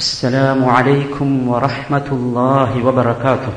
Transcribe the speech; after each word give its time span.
السلام 0.00 0.64
عليكم 0.64 1.48
ورحمة 1.48 2.08
الله 2.12 2.70
وبركاته. 2.86 3.52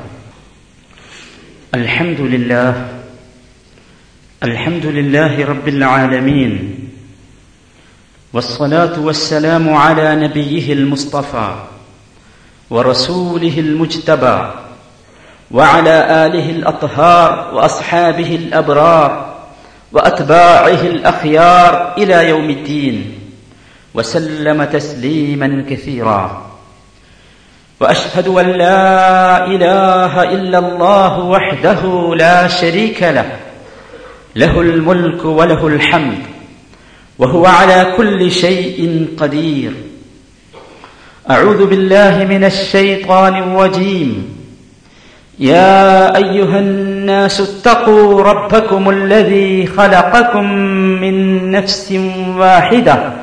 الحمد 1.74 2.20
لله. 2.20 2.72
الحمد 4.44 4.86
لله 4.86 5.46
رب 5.46 5.68
العالمين. 5.68 6.54
والصلاة 8.34 9.00
والسلام 9.00 9.74
على 9.74 10.16
نبيه 10.16 10.74
المصطفى 10.74 11.50
ورسوله 12.70 13.60
المجتبى 13.60 14.40
وعلى 15.52 15.96
آله 16.28 16.50
الأطهار 16.50 17.56
وأصحابه 17.56 18.36
الأبرار 18.36 19.12
وأتباعه 19.92 20.82
الأخيار 20.92 21.94
إلى 21.98 22.30
يوم 22.30 22.50
الدين. 22.50 23.23
وسلم 23.94 24.64
تسليما 24.64 25.66
كثيرا. 25.70 26.50
وأشهد 27.80 28.28
أن 28.28 28.46
لا 28.46 29.46
إله 29.46 30.24
إلا 30.24 30.60
الله 30.60 31.20
وحده 31.20 32.14
لا 32.16 32.48
شريك 32.48 33.04
له. 33.04 33.26
له 34.36 34.62
الملك 34.62 35.26
وله 35.26 35.68
الحمد. 35.68 36.18
وهو 37.20 37.46
على 37.46 37.94
كل 37.98 38.32
شيء 38.32 39.08
قدير. 39.18 39.72
أعوذ 41.30 41.66
بالله 41.66 42.26
من 42.30 42.44
الشيطان 42.44 43.36
الرجيم. 43.36 44.36
يا 45.40 46.18
أيها 46.18 46.60
الناس 46.60 47.42
اتقوا 47.42 48.24
ربكم 48.24 48.90
الذي 48.90 49.68
خلقكم 49.68 50.44
من 51.02 51.52
نفس 51.52 51.92
واحدة. 52.38 53.23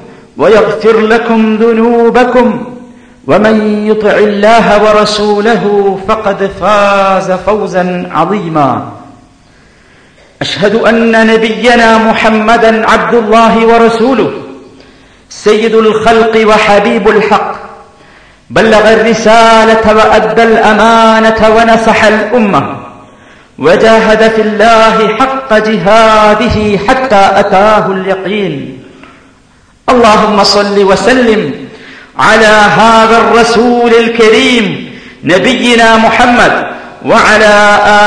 ويغفر 0.37 0.99
لكم 0.99 1.55
ذنوبكم 1.55 2.65
ومن 3.27 3.85
يطع 3.87 4.17
الله 4.17 4.83
ورسوله 4.83 5.99
فقد 6.07 6.51
فاز 6.61 7.31
فوزا 7.31 8.09
عظيما. 8.11 8.91
أشهد 10.41 10.75
أن 10.75 11.27
نبينا 11.27 11.97
محمدا 11.97 12.89
عبد 12.89 13.13
الله 13.13 13.65
ورسوله 13.67 14.31
سيد 15.29 15.75
الخلق 15.75 16.47
وحبيب 16.47 17.07
الحق 17.07 17.51
بلغ 18.49 18.93
الرسالة 18.93 19.95
وأدى 19.97 20.43
الأمانة 20.43 21.49
ونصح 21.55 22.03
الأمة 22.03 22.77
وجاهد 23.59 24.31
في 24.31 24.41
الله 24.41 25.17
حق 25.17 25.53
جهاده 25.57 26.77
حتى 26.87 27.29
أتاه 27.39 27.91
اليقين. 27.91 28.80
اللهم 29.88 30.44
صل 30.44 30.76
وسلم 30.90 31.42
على 32.18 32.54
هذا 32.80 33.16
الرسول 33.18 33.92
الكريم 33.94 34.66
نبينا 35.24 35.96
محمد 35.96 36.54
وعلى 37.04 37.54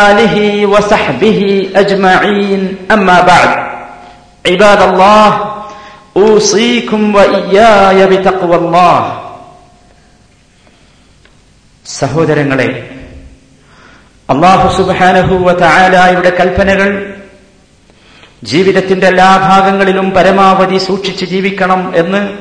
اله 0.10 0.66
وصحبه 0.66 1.70
اجمعين 1.76 2.76
اما 2.92 3.18
بعد 3.22 3.50
عباد 4.48 4.82
الله 4.82 5.30
اوصيكم 6.18 7.16
واياي 7.16 8.00
بتقوى 8.12 8.56
الله 8.56 9.00
സഹോദരങ്ങളെ 12.00 12.70
അള്ളാഹു 14.32 14.68
സുബാനഹുവ 14.78 15.54
തായാലായുടെ 15.62 16.32
കൽപ്പനകൾ 16.40 16.90
ജീവിതത്തിന്റെ 18.45 19.07
എല്ലാ 19.07 19.37
ഭാഗങ്ങളിലും 19.37 20.11
പരമാവധി 20.11 20.79
സൂക്ഷിച്ച് 20.79 21.25
ജീവിക്കണം 21.25 21.97
എന്ന് 21.97 22.39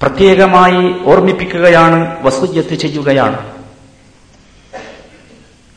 പ്രത്യേകമായി 0.00 0.94
ഓർമ്മിപ്പിക്കുകയാണ് 1.04 2.16
വസുജത്ത് 2.22 2.74
ചെയ്യുകയാണ്. 2.74 3.52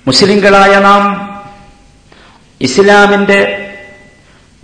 മുസ്ലിങ്ങളായ 0.07 0.79
നാം 0.79 1.03
ഇസ്ലാമിന്റെ 2.61 3.67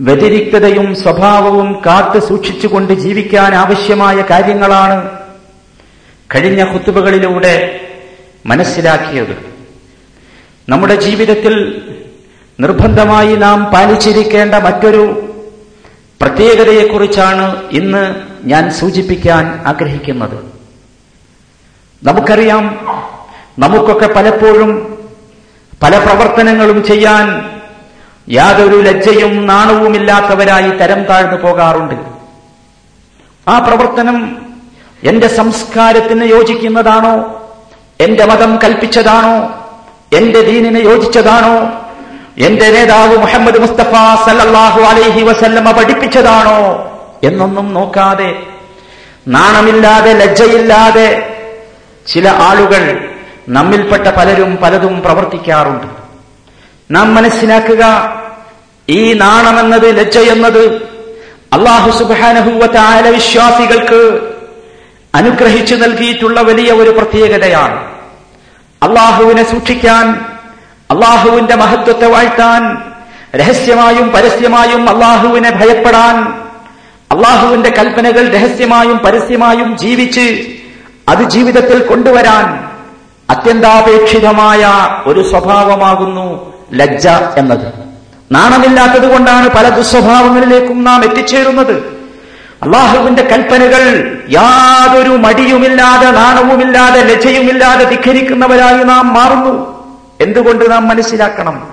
വ്യതിരിക്തതയും 0.00 0.94
സ്വഭാവവും 0.94 1.82
കാത്തു 1.86 2.26
സൂക്ഷിച്ചുകൊണ്ട് 2.26 2.92
ജീവിക്കാൻ 2.92 3.54
ആവശ്യമായ 3.54 4.24
കാര്യങ്ങളാണ് 4.30 5.10
കഴിഞ്ഞ 6.34 6.64
കുത്തുബകളിലൂടെ 6.64 7.80
മനസ്സിലാക്കിയത്. 8.46 9.34
നമ്മുടെ 10.68 10.94
ജീവിതത്തിൽ 10.94 11.54
നിർബന്ധമായി 12.60 13.36
നാം 13.36 13.64
പാലിച്ചിരിക്കേണ്ട 13.64 14.54
മറ്റൊരു 14.54 15.34
പ്രത്യേകതയെക്കുറിച്ചാണ് 16.20 17.62
ഇന്ന് 17.70 18.14
ഞാൻ 18.44 18.70
സൂചിപ്പിക്കാൻ 18.70 19.62
ആഗ്രഹിക്കുന്നത്. 19.66 20.44
നമുക്കറിയാം 22.02 22.64
നമുക്കൊക്കെ 23.58 24.06
പലപ്പോഴും 24.06 24.98
പല 25.82 25.98
പ്രവർത്തനങ്ങളും 25.98 26.84
ചെയ്യാൻ 26.84 27.50
യാതൊരു 28.28 28.80
ലജ്ജയും 28.80 29.46
നാണവുമില്ലാത്തവരായി 29.46 30.70
തരം 30.70 31.04
താഴ്ന്നു 31.04 31.36
പോകാറുണ്ട്. 31.36 31.94
ആ 33.50 33.58
പ്രവർത്തനം 33.58 34.46
എന്റെ 35.02 35.28
സംസ്കാരത്തിന് 35.28 36.24
യോജിക്കുന്നതാണോ? 36.24 37.44
എന്റെ 38.00 38.24
മതം 38.24 38.58
കൽപ്പിച്ചതാണോ? 38.64 39.36
എന്റെ 40.16 40.40
ദീനിന് 40.40 40.84
യോജിച്ചതാണോ? 40.84 41.87
എന്റെ 42.38 42.70
നേതാവ് 42.70 43.16
മുഹമ്മദ് 43.16 43.58
മുസ്തഫ 43.58 43.92
സല്ലാഹു 44.26 44.80
അലൈഹി 44.80 45.22
വസല്ലമ 45.22 45.70
പഠിപ്പിച്ചതാണോ 45.70 46.58
എന്നൊന്നും 47.24 47.74
നോക്കാതെ 47.74 48.36
നാണമില്ലാതെ 49.28 50.12
ലജ്ജയില്ലാതെ 50.12 51.32
ചില 52.06 52.28
ആളുകൾ 52.28 53.10
നമ്മിൽപ്പെട്ട 53.48 54.06
പലരും 54.08 54.56
പലതും 54.56 55.02
പ്രവർത്തിക്കാറുണ്ട്. 55.02 55.86
നാം 56.90 57.14
മനസ്സിലാക്കുക 57.14 57.84
ഈ 58.88 59.12
നാണമെന്നത് 59.12 59.98
ലജ്ജയെന്നത് 59.98 60.62
അള്ളാഹു 61.52 61.90
സുബാനഹുവല 61.90 63.08
വിശ്വാസികൾക്ക് 63.08 64.30
അനുഗ്രഹിച്ചു 65.14 65.74
നൽകിയിട്ടുള്ള 65.74 66.40
വലിയ 66.40 66.72
ഒരു 66.72 66.90
പ്രത്യേകതയാണ്. 66.90 67.78
അള്ളാഹുവിനെ 68.82 69.42
സൂക്ഷിക്കാൻ 69.42 70.26
അള്ളാഹുവിന്റെ 70.90 71.54
മഹത്വത്തെ 71.54 72.06
വാഴ്ത്താൻ 72.06 72.78
രഹസ്യമായും 73.36 74.10
പരസ്യമായും 74.10 74.90
അള്ളാഹുവിനെ 74.90 75.50
ഭയപ്പെടാൻ 75.50 76.32
അള്ളാഹുവിന്റെ 77.16 77.70
കൽപ്പനകൾ 77.70 78.28
രഹസ്യമായും 78.28 78.98
പരസ്യമായും 78.98 79.78
ജീവിച്ച് 79.78 80.46
അത് 81.08 81.22
ജീവിതത്തിൽ 81.22 81.82
കൊണ്ടുവരാൻ 81.82 82.68
അത്യന്താപേക്ഷിതമായ 83.30 84.70
ഒരു 85.06 85.30
സ്വഭാവമാകുന്നു 85.30 86.52
ലജ്ജ 86.72 87.08
എന്നത്. 87.08 87.72
നാണമില്ലാത്തത് 88.32 89.10
കൊണ്ടാണ് 89.10 89.48
പല 89.48 89.68
ദുസ്വഭാവങ്ങളിലേക്കും 89.68 90.84
നാം 90.84 91.04
എത്തിച്ചേരുന്നത്. 91.04 91.72
അള്ളാഹുവിന്റെ 92.62 93.22
കൽപ്പനകൾ 93.22 94.14
യാതൊരു 94.30 95.10
മടിയുമില്ലാതെ 95.10 96.10
നാണവുമില്ലാതെ 96.10 97.02
ലജ്ജയുമില്ലാതെ 97.02 97.84
ധിഖരിക്കുന്നവരായി 97.84 98.84
നാം 98.84 99.14
മാറുന്നു. 99.14 99.77
എന്തുകൊണ്ട് 100.20 100.70
നാം 100.70 100.88
മനസ്സിലാക്കണം? 100.88 101.68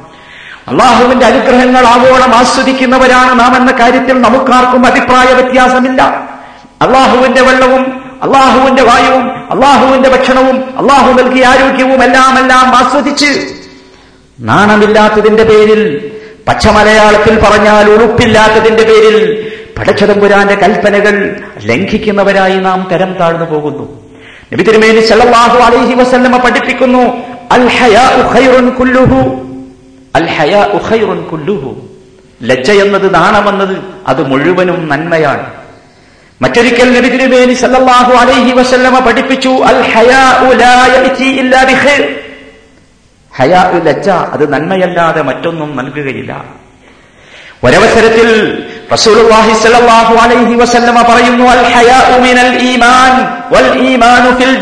അള്ളാഹുവിന്റെ 0.68 1.26
അനുഗ്രഹങ്ങൾ 1.26 1.88
ആവോളം 1.88 2.36
ആസ്വദിക്കുന്നവരാണ് 2.36 3.40
നാം 3.40 3.56
എന്ന 3.56 3.72
കാര്യത്തിൽ 3.72 4.22
നമുക്കാർക്കും 4.22 4.88
അഭിപ്രായ 4.88 5.34
വ്യത്യാസമില്ല. 5.34 6.02
അള്ളാഹുവിന്റെ 6.82 7.42
വെള്ളവും 7.42 8.06
അള്ളാഹുവിന്റെ 8.24 8.84
വായുവും 8.84 9.52
അള്ളാഹുവിന്റെ 9.52 10.10
ഭക്ഷണവും 10.10 10.78
അള്ളാഹു 10.78 11.12
നൽകിയ 11.14 11.46
ആരോഗ്യവും 11.46 12.04
എല്ലാം 12.04 12.40
എല്ലാം 12.40 12.76
ആസ്വദിച്ച് 12.76 13.58
നാണമില്ലാത്തതിന്റെ 14.40 15.44
പേരിൽ 15.44 16.12
പച്ചമലയാളത്തിൽ 16.48 17.40
പറഞ്ഞാൽ 17.40 17.90
ഉറുപ്പില്ലാത്തതിന്റെ 17.90 18.84
പേരിൽ 18.84 19.48
പടച്ചതമ്പുരാന്റെ 19.78 20.56
കൽപ്പനകൾ 20.56 21.42
ലംഘിക്കുന്നവരായി 21.64 22.58
നാം 22.58 22.88
തരം 22.92 23.14
താഴ്ന്നു 23.14 23.46
പോകുന്നു. 23.46 24.02
നബി 24.54 24.64
തിരുമേനി 24.64 25.02
സല്ലല്ലാഹു 25.06 25.58
അലൈഹി 25.58 25.94
വസല്ലമ 25.94 26.38
പഠിപ്പിക്കുന്നു 26.38 27.35
ലജ്ജ 32.50 32.70
എന്നത് 32.84 33.08
നാണമെന്നത് 33.18 33.76
അത് 34.12 34.22
മുഴുവനും 34.32 34.80
നന്മയാണ്. 34.92 35.46
മറ്റൊരിക്കൽ 36.44 36.90
നബി 36.96 37.10
തിരുമേനി 37.14 37.54
സല്ലല്ലാഹു 37.64 38.14
അലൈഹി 38.22 38.52
പഠിപ്പിച്ചു 39.08 39.52
അൽ 39.72 39.80
ലജ്ജ 43.88 44.10
അത് 44.34 44.44
നന്മയല്ലാതെ 44.54 45.22
മറ്റൊന്നും 45.30 45.70
നൽകുകയില്ല. 45.80 46.32
ഒരവസരത്തിൽ 47.66 48.30
റസൂലുള്ളാഹി 48.96 49.54
സല്ലല്ലാഹു 49.64 50.14
അലൈഹി 50.24 50.56
പറയുന്നു 51.12 51.46
അൽ 51.56 51.64
മിനൽ 52.26 52.54
ഈമാൻ 52.72 53.14
വൽ 53.54 53.70
ഈമാനു 53.90 54.30
ഫിൽ 54.40 54.56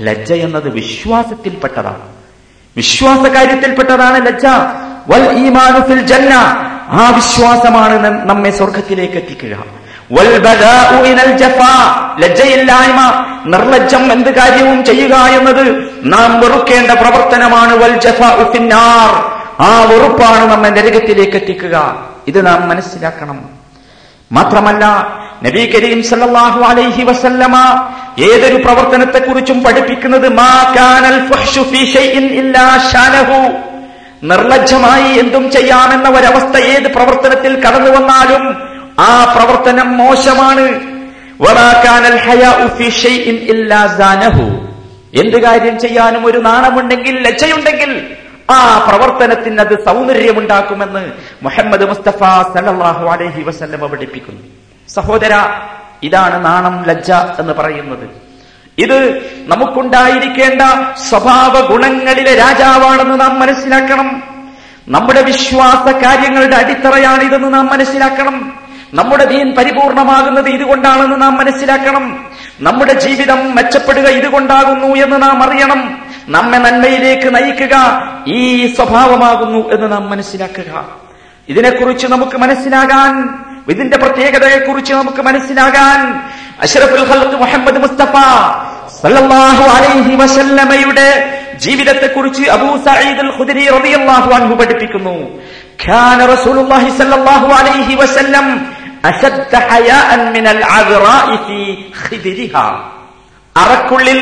ലജ്ജ 0.00 0.32
എന്നത് 0.32 0.68
വിശ്വാസത്തിൽപ്പെട്ടതാണ്. 0.68 2.02
വിശ്വാസ 2.76 3.18
കാര്യത്തിൽപ്പെട്ടതാണ് 3.18 4.26
ലജ്ജ. 4.26 4.46
വൽ 5.08 5.46
ഈമാനു 5.46 5.80
ഫിൽ 5.80 6.06
ജന്ന. 6.06 6.32
ആ 6.88 7.12
വിശ്വാസമാണ് 7.14 8.26
നമ്മെ 8.26 8.50
സ്വർഗത്തിലേക്ക് 8.50 9.14
എത്തിക്കുക 9.14 9.64
ലജ്ജയില്ലായ്മ. 12.20 13.26
നിർലജ്ജം 13.46 14.12
എന്ത് 14.12 14.34
കാര്യവും 14.34 14.84
ചെയ്യുക 14.84 15.14
എന്നത് 15.14 15.90
നാം 16.02 16.40
വെറുക്കേണ്ട 16.40 16.90
പ്രവർത്തനമാണ്. 16.90 17.74
ആ 19.60 19.84
വെറുപ്പാണ് 19.84 20.44
നമ്മെ 20.50 20.68
നരകത്തിലേക്ക് 20.68 21.36
എത്തിക്കുക 21.36 22.06
ഇത് 22.26 22.46
നാം 22.46 22.68
മനസ്സിലാക്കണം. 22.68 23.48
മാത്രമല്ല 24.32 24.84
നബി 25.44 25.66
കരീം 25.66 26.02
സല്ലല്ലാഹു 26.02 26.60
അലൈഹി 26.60 27.02
വസല്ലമ 27.02 27.56
ഏതൊരു 28.18 28.56
പ്രവർത്തനത്തെക്കുറിച്ചും 28.56 29.64
പഠിപ്പിക്കുന്നത് 29.64 30.28
മാ 30.28 30.74
കാനൽ 30.76 31.28
ഫഹ്ഷു 31.30 31.60
ഫീ 31.60 31.92
ഷൈഇൻ 31.92 32.24
ഇല്ലാ 32.40 32.66
ഷാനഹു. 32.92 33.40
നിർലജ്ജമായി 34.22 35.18
എന്തും 35.18 35.50
ചെയ്യാമെന്ന 35.50 36.08
ഒരവസ്ഥ 36.08 36.56
ഏത് 36.58 36.94
പ്രവർത്തനത്തിൽ 36.94 37.52
കടന്നു 37.66 37.90
വന്നാലും 37.90 38.42
ആ 38.98 39.24
പ്രവർത്തനം 39.36 39.96
മോശമാണ്. 39.96 40.66
എന്ത് 45.14 45.38
കാര്യം 45.42 45.78
ചെയ്യാനും 45.78 46.26
ഒരു 46.26 46.38
നാണമുണ്ടെങ്കിൽ 46.38 47.14
ലജ്ജയുണ്ടെങ്കിൽ 47.26 47.90
ആ 48.50 48.58
പ്രവർത്തനത്തിന് 48.88 49.60
അത് 49.60 49.74
സൗന്ദര്യമുണ്ടാക്കുമെന്ന് 49.84 51.12
മുഹമ്മദ് 51.42 51.84
മുസ്തഫ 51.88 52.20
സല്ലല്ലാഹു 52.54 53.04
അലൈഹി 53.06 53.42
വസല്ലമ 53.42 53.86
പഠിപ്പിക്കുന്നു. 53.86 54.59
സഹോദര 54.94 55.44
ഇതാണ് 56.02 56.44
നാണം 56.44 56.82
ലജ്ജ 56.82 57.12
എന്ന് 57.12 57.52
പറയുന്നത്. 57.52 58.08
ഇത് 58.78 59.30
നമുക്കുണ്ടായിരിക്കേണ്ട 59.46 60.62
സ്വഭാവ 61.08 61.66
ഗുണങ്ങളിലെ 61.66 62.34
രാജാവാണെന്ന് 62.34 63.20
നാം 63.20 63.40
മനസ്സിലാക്കണം. 63.40 64.22
നമ്മുടെ 64.88 65.22
വിശ്വാസ 65.22 66.04
കാര്യങ്ങളുടെ 66.04 66.56
അടിത്തറയാണ് 66.56 67.22
ഇതെന്ന് 67.22 67.54
നാം 67.54 67.66
മനസ്സിലാക്കണം. 67.66 68.52
നമ്മുടെ 68.92 69.24
ദീൻ 69.24 69.54
പരിപൂർണമാകുന്നത് 69.54 70.48
ഇതുകൊണ്ടാണെന്ന് 70.48 71.22
നാം 71.22 71.34
മനസ്സിലാക്കണം. 71.34 72.30
നമ്മുടെ 72.60 72.92
ജീവിതം 72.92 73.56
മെച്ചപ്പെടുക 73.56 74.08
ഇതുകൊണ്ടാകുന്നു 74.08 74.86
എന്ന് 74.86 75.22
നാം 75.22 75.42
അറിയണം. 75.42 76.04
നമ്മെ 76.28 76.58
നന്മയിലേക്ക് 76.58 77.34
നയിക്കുക 77.34 77.76
ഈ 78.26 78.74
സ്വഭാവമാകുന്നു 78.74 79.72
എന്ന് 79.72 79.92
നാം 79.92 80.10
മനസ്സിലാക്കുക. 80.10 80.86
ഇതിനെക്കുറിച്ച് 81.48 82.06
നമുക്ക് 82.06 82.36
മനസ്സിലാകാൻ 82.36 83.44
ഇതിന്റെ 83.68 83.96
പ്രത്യേകതയെക്കുറിച്ച് 83.98 84.92
നമുക്ക് 84.92 85.22
മനസ്സിലാകാൻ 85.22 86.00
അഷറഫുൽ 86.60 87.04
ഹലത്ത് 87.10 87.36
മുഹമ്മദ് 87.36 87.78
മുസ്തഫ 87.78 88.14
സല്ലല്ലാഹു 88.96 89.64
അലൈഹി 89.76 90.14
വസല്ലമയുടെ 90.22 91.08
ജീവിതത്തെ 91.56 92.08
കുറിച്ച് 92.08 92.44
അബൂ 92.54 92.68
സഈദ് 92.86 93.22
അൽ 93.24 93.32
ഖുദരി 93.38 93.64
റളിയല്ലാഹു 93.68 94.28
അൻഹു 94.38 94.54
പഠിപ്പിക്കുന്നു. 94.60 95.14
ഖാന 95.84 96.20
റസൂലുള്ളാഹി 96.32 96.90
സല്ലല്ലാഹു 96.98 97.48
അലൈഹി 97.58 97.94
വസല്ലം 98.02 98.46
അശദ്ദ 99.04 99.54
ഹയാഅൻ 99.70 100.22
മിനൽ 100.34 100.62
അദ്റാഇ 100.76 101.36
ഫീ 101.46 101.58
ഖിദിരിഹാ. 102.02 102.66
അറക്കുള്ളിൽ 103.56 104.20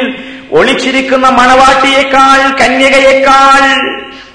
ഒളിച്ചിരിക്കുന്ന 0.52 1.26
മണവാട്ടിയേക്കാൾ 1.38 2.41
കന്യകയേക്കാൾ 2.61 3.62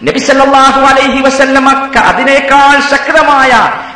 നബി 0.07 0.19
സല്ലല്ലാഹു 0.27 0.81
അലൈഹി 0.91 1.19
വസല്ലമക്ക 1.27 1.95
അതിനേക്കാൾ 2.11 2.75
ശക്തമായ 2.91 3.51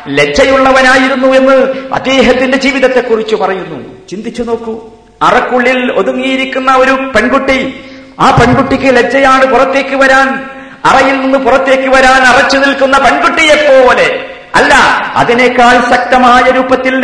ലജ്ജയുള്ളവനായിരുന്നു 0.07 1.27
എന്ന് 1.27 1.57
അദ്ദേഹത്തിന്റെ 1.94 2.57
ജീവിതത്തെക്കുറിച്ച് 2.57 3.36
പറയുന്നു. 3.36 4.07
ചിന്തിച്ചു 4.09 4.44
നോക്കൂ. 4.44 4.89
അറക്കുള്ളിൽ 5.21 5.92
ഒതുങ്ങിയിരിക്കുന്ന 5.92 6.75
ഒരു 6.75 6.92
പെൺകുട്ടി 6.92 7.83
ആ 8.19 8.31
പെൺകുട്ടിക്ക് 8.31 8.95
ലജ്ജയാണ് 8.98 9.45
പുറത്തേക്ക് 9.45 9.95
വരാൻ 9.95 10.50
അറയിൽ 10.86 11.21
നിന്ന് 11.21 11.38
പുറത്തേക്ക് 11.38 11.89
വരാൻ 11.89 12.21
അറച്ചു 12.21 12.57
നിൽക്കുന്ന 12.57 12.98
പെൺകുട്ടിയെ 12.98 13.56
പോലെ 13.56 14.25
അല്ല 14.56 14.74
അതിനേക്കാൾ 15.15 15.89
ശക്തമായ 15.89 16.51
രൂപത്തിൽ 16.51 16.95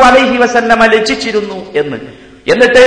അലൈഹി 0.00 0.36
വസല്ലമ 0.36 0.86
ലജ്ജിച്ചിരുന്നു 0.86 1.66
എന്ന്. 1.74 1.96
എന്നിട്ട് 2.48 2.84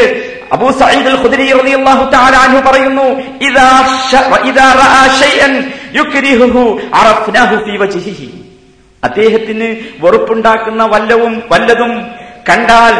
അബൂ 0.51 0.72
സഈദ് 0.72 1.12
ഖുദരി 1.24 1.54
റളിയല്ലാഹു 1.54 2.10
തആല 2.10 2.36
അൻഹു 2.36 2.69
പറയുന്നു 2.69 3.06
ഇദാ 3.42 3.69
ഇദാ 4.50 4.74
റആ 4.74 5.08
ഷൈഅൻ 5.22 5.72
യുക്രിഹുഹു 5.96 6.80
അറഫ്നാഹു 6.94 7.56
ഫീ 7.66 7.78
വജ്ഹിഹി. 7.78 8.44
അദ്ദേഹത്തിന് 9.03 9.75
വെറുപ്പുണ്ടാക്കുന്ന 10.00 10.86
വല്ലവും 10.86 11.44
വല്ലതും 11.51 12.07
കണ്ടാൽ 12.50 12.94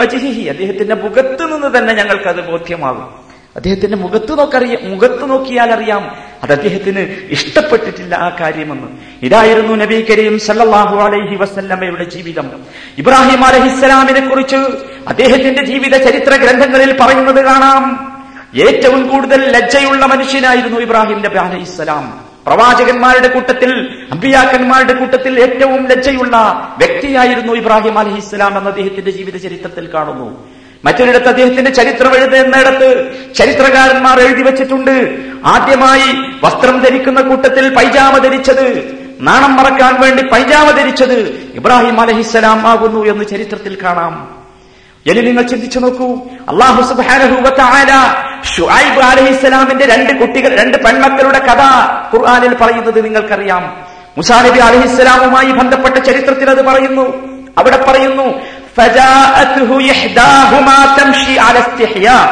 അദ്ദേഹത്തിന്റെ 0.00 0.94
മുഖത്ത് 0.94 1.54
നിന്ന് 1.54 1.78
തന്നെ 1.78 1.94
ഞങ്ങൾക്ക് 1.94 2.28
അത് 2.28 2.50
ബോധ്യമാകും. 2.50 3.28
അദ്ദേഹത്തിന്റെ 3.56 3.96
മുഖത്ത് 3.96 4.38
നോക്കറിയാം 4.38 4.90
മുഖത്ത് 4.90 5.30
നോക്കിയാൽ 5.30 5.72
അറിയാം 5.72 6.16
അത് 6.42 6.52
അദ്ദേഹത്തിന് 6.52 7.16
ഇഷ്ടപ്പെട്ടിട്ടില്ല 7.30 8.14
ആ 8.14 8.36
കാര്യമെന്ന്. 8.40 8.88
ഇതായിരുന്നു 9.22 9.74
നബി 9.74 10.06
കരീം 10.10 10.38
സല്ലാഹു 10.38 10.96
അലൈഹി 10.96 11.36
വസല്ലമയുടെ 11.36 12.04
ജീവിതം. 12.04 12.50
ഇബ്രാഹിം 12.98 13.44
അലഹിസ്സലാമിനെ 13.44 14.28
കുറിച്ച് 14.28 14.56
അദ്ദേഹത്തിന്റെ 15.08 15.64
ജീവിത 15.64 15.96
ചരിത്ര 15.96 16.36
ഗ്രന്ഥങ്ങളിൽ 16.36 16.96
പറയുന്നത് 17.00 17.44
കാണാം. 17.44 18.14
ഏറ്റവും 18.56 19.08
കൂടുതൽ 19.08 19.50
ലജ്ജയുള്ള 19.50 20.06
മനുഷ്യനായിരുന്നു 20.06 20.80
ഇബ്രാഹിം 20.80 21.22
നബി 21.22 21.36
അലൈഹിസ്സലാം. 21.36 22.27
പ്രവാചകന്മാരുടെ 22.48 23.28
കൂട്ടത്തിൽ 23.28 23.98
അമ്പിയാക്കന്മാരുടെ 24.12 24.92
കൂട്ടത്തിൽ 24.92 25.40
ഏറ്റവും 25.40 25.86
ലജ്ജയുള്ള 25.86 26.36
വ്യക്തിയായിരുന്നു 26.78 27.52
ഇബ്രാഹിം 27.52 27.98
അലഹിസ്സലാം 27.98 28.58
എന്ന 28.58 28.68
അദ്ദേഹത്തിന്റെ 28.68 29.10
ജീവിത 29.10 29.36
ചരിത്രത്തിൽ 29.36 29.94
കാണുന്നു. 29.94 30.48
മറ്റൊരിടത്ത് 30.84 31.28
അദ്ദേഹത്തിന്റെ 31.28 31.70
ചരിത്രം 31.70 32.14
എഴുതുന്നിടത്ത് 32.14 33.12
ചരിത്രകാരന്മാർ 33.34 34.20
എഴുതി 34.20 34.42
വെച്ചിട്ടുണ്ട്. 34.42 35.18
ആദ്യമായി 35.44 36.34
വസ്ത്രം 36.44 36.80
ധരിക്കുന്ന 36.80 37.20
കൂട്ടത്തിൽ 37.20 37.74
പൈജാമ 37.74 38.18
ധരിച്ചത് 38.18 38.98
നാണം 39.20 39.56
മറക്കാൻ 39.56 40.00
വേണ്ടി 40.00 40.22
പൈജാമ 40.22 40.70
ധരിച്ചത് 40.70 41.50
ഇബ്രാഹിം 41.54 42.00
അലഹിസ്സലാം 42.00 42.66
ആകുന്നു 42.66 43.06
എന്ന് 43.06 43.24
ചരിത്രത്തിൽ 43.24 43.78
കാണാം. 43.82 44.38
ഇനി 45.06 45.20
നിങ്ങൾ 45.20 45.42
ചിന്തിച്ചു 45.42 45.78
നോക്കൂ. 45.78 46.14
അള്ളാഹു 46.48 46.82
സുബ്ഹാനഹു 46.82 47.40
വതആല 48.37 48.49
ഷുഐബ് 48.51 49.01
അലൈഹിസ്സലാമിന്റെ 49.09 49.85
രണ്ട് 49.93 50.11
കുട്ടികൾ 50.19 50.51
രണ്ട് 50.61 50.77
പെൺമക്കളുടെ 50.85 51.39
കഥ 51.47 51.61
ഖുർആനിൽ 52.11 52.53
പറയുന്നത് 52.61 52.99
നിങ്ങൾക്കറിയാം 53.07 53.63
മുസാ 54.17 54.37
നബി 54.45 54.59
അലൈഹിസ്സലാമുമായി 54.67 55.51
ബന്ധപ്പെട്ട 55.59 55.95
ചരിത്രത്തിൽ 56.07 56.47
അത് 56.53 56.63
പറയുന്നു 56.69 57.05
അവിടെ 57.57 57.79
പറയുന്നു 57.87 58.27
فجاءته 58.77 59.69
إحداهما 59.93 60.77
تمشي 60.97 61.35
على 61.39 61.59
استحياء 61.65 62.25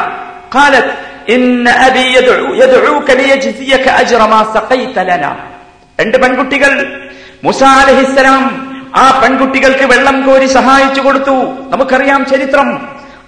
قالت 0.52 0.88
إن 1.28 1.42
أبي 1.80 2.04
يدعو 2.16 2.48
يدعوك 2.54 3.08
ليجزيك 3.12 3.84
أجر 4.00 4.20
ما 4.32 4.40
سقيت 4.54 4.96
لنا 5.08 5.32
രണ്ട് 5.98 6.16
പെൺകുട്ടികൾ 6.22 6.72
മുസ 7.46 7.60
അലഹിസ്സലാം 7.80 8.42
ആ 8.94 9.06
പെൺകുട്ടികൾക്ക് 9.20 9.84
വെള്ളം 9.92 10.16
കോരി 10.26 10.48
സഹായിച്ചു 10.58 11.00
കൊടുത്തു 11.00 11.36
നമുക്കറിയാം 11.72 12.20
ചരിത്രം 12.24 12.68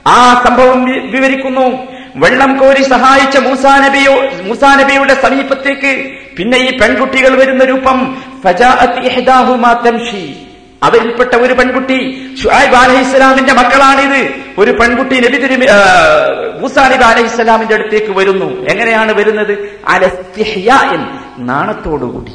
ആ 0.08 0.18
സംഭവം 0.44 0.78
വി- 0.86 1.02
വിവരിക്കുന്നു 1.12 1.66
വെള്ളം 2.15 2.57
കോരി 2.57 2.83
സഹായിച്ച 2.83 3.37
മൂസാ 3.37 3.77
നബിയോ 3.77 4.15
മൂസാ 4.43 4.75
നബിയുടെ 4.75 5.13
സമീപത്തേക്ക് 5.13 6.11
പിന്നെ 6.37 6.57
ഈ 6.57 6.77
പെൺകുട്ടികൾ 6.77 7.35
വരുന്ന 7.35 7.63
രൂപം 7.63 8.17
അവരിൽപ്പെട്ട 10.83 11.35
ഒരു 11.35 11.53
പെൺകുട്ടി 11.53 11.97
ഷുഐബ് 12.43 12.75
അലഹിസ്സലാമിന്റെ 12.75 13.53
മക്കളാണിത്. 13.53 14.33
ഒരു 14.57 14.71
പെൺകുട്ടി 14.71 15.15
നബി 15.15 15.37
തിരുമി 15.37 15.65
മൂസാനിബ് 15.65 16.61
മൂസാ 16.61 16.87
നബി 16.87 17.03
അലഹിസ്സലാമിന്റെ 17.03 17.73
അടുത്തേക്ക് 17.75 18.11
വരുന്നു. 18.17 18.45
എങ്ങനെയാണ് 18.45 19.13
വരുന്നത്? 19.13 19.57
നാണത്തോടുകൂടി 21.39 22.31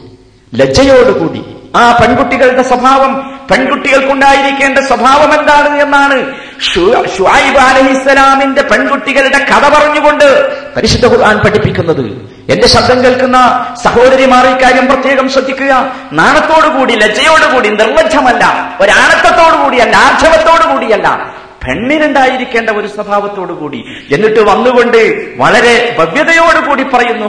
ലജ്ജയോടുകൂടി. 0.58 1.44
ആ 1.76 1.98
പെൺകുട്ടികളുടെ 2.02 2.62
സ്വഭാവം 2.62 3.33
പെൺകുട്ടികൾക്കുണ്ടായിരിക്കേണ്ട 3.50 4.78
സ്വഭാവം 4.78 5.40
എന്താണ് 5.40 5.82
എന്നാണ് 5.82 6.44
ഷുഐബ് 7.16 7.58
അലഹിസ്സലാമിന്റെ 7.58 8.62
പെൺകുട്ടികളുടെ 8.62 9.38
കഥ 9.38 9.68
പറഞ്ഞുകൊണ്ട് 9.74 10.56
പരിശുദ്ധ 10.74 11.06
ഖുർആൻ 11.06 11.38
പഠിപ്പിക്കുന്നത്. 11.38 12.34
എന്റെ 12.52 12.68
ശബ്ദം 12.68 13.04
കേൾക്കുന്ന 13.04 13.66
സഹോദരിമാർ 13.84 14.46
ഇക്കാര്യം 14.46 14.86
പ്രത്യേകം 14.86 15.28
ശ്രദ്ധിക്കുക. 15.28 15.92
നാണത്തോടുകൂടി 16.12 16.94
ലജ്ജയോടുകൂടി 16.94 17.68
നിർലജ്ജമല്ല. 17.68 18.76
ഒരാണത്തോടുകൂടിയല്ല 18.80 19.96
ആർജവത്തോടുകൂടിയല്ല. 19.96 21.34
പെണ്ണിനുണ്ടായിരിക്കേണ്ട 21.66 22.70
ഒരു 22.70 22.86
സ്വഭാവത്തോടുകൂടി. 22.86 23.84
എന്നിട്ട് 24.12 24.40
വന്നുകൊണ്ട് 24.40 25.32
വളരെ 25.36 25.96
ഭവ്യതയോടുകൂടി 25.98 26.82
പറയുന്നു 26.82 27.26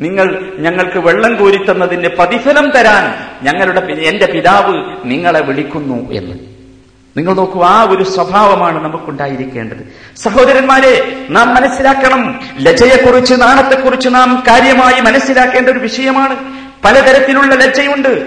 നിങ്ങൾ 0.00 0.52
ഞങ്ങൾക്ക് 0.58 0.98
വെള്ളം 0.98 1.36
കോരിത്തന്നതിന്റെ 1.36 2.08
പ്രതിഫലം 2.08 2.70
തരാൻ 2.70 3.14
ഞങ്ങളുടെ 3.42 3.92
എന്റെ 3.92 4.26
പിതാവ് 4.26 4.96
നിങ്ങളെ 5.04 5.40
വിളിക്കുന്നു 5.40 6.12
എന്ന്. 6.12 6.36
നിങ്ങൾ 7.16 7.34
നോക്കൂ 7.34 7.62
ആ 7.62 7.86
ഒരു 7.90 8.02
സ്വഭാവമാണ് 8.02 8.84
നമുക്കുണ്ടായിരിക്കേണ്ടത്. 8.84 9.92
സഹോദരന്മാരെ 10.16 11.26
നാം 11.30 11.54
മനസ്സിലാക്കണം. 11.54 12.40
ലജയെക്കുറിച്ച് 12.58 13.34
നാണത്തെക്കുറിച്ച് 13.34 14.08
നാം 14.08 14.42
കാര്യമായി 14.48 15.00
മനസ്സിലാക്കേണ്ട 15.00 15.68
ഒരു 15.68 15.78
വിഷയമാണ്. 15.78 16.36
പലതരത്തിലുള്ള 16.84 17.54
ലജ്ജയുണ്ട്. 17.54 18.26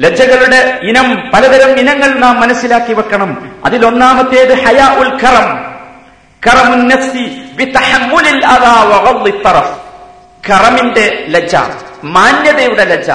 ലജ്ജകളുടെ 0.00 0.78
ഇനം 0.82 1.30
പലതരം 1.34 1.78
ഇനങ്ങൾ 1.78 2.18
നാം 2.18 2.40
മനസ്സിലാക്കി 2.40 2.92
വെക്കണം. 2.92 3.52
അതിലൊന്നാമത്തേത് 3.64 4.54
ഹയാ 4.54 4.96
ഉൽ 4.98 5.08
കറം 5.08 5.72
ഖറമുൻ 6.48 6.88
കറമിന്റെ 10.50 11.26
ലജ്ജ 11.28 11.56
മാന്യതയുടെ 12.04 12.84
ലജ്ജ. 12.84 13.10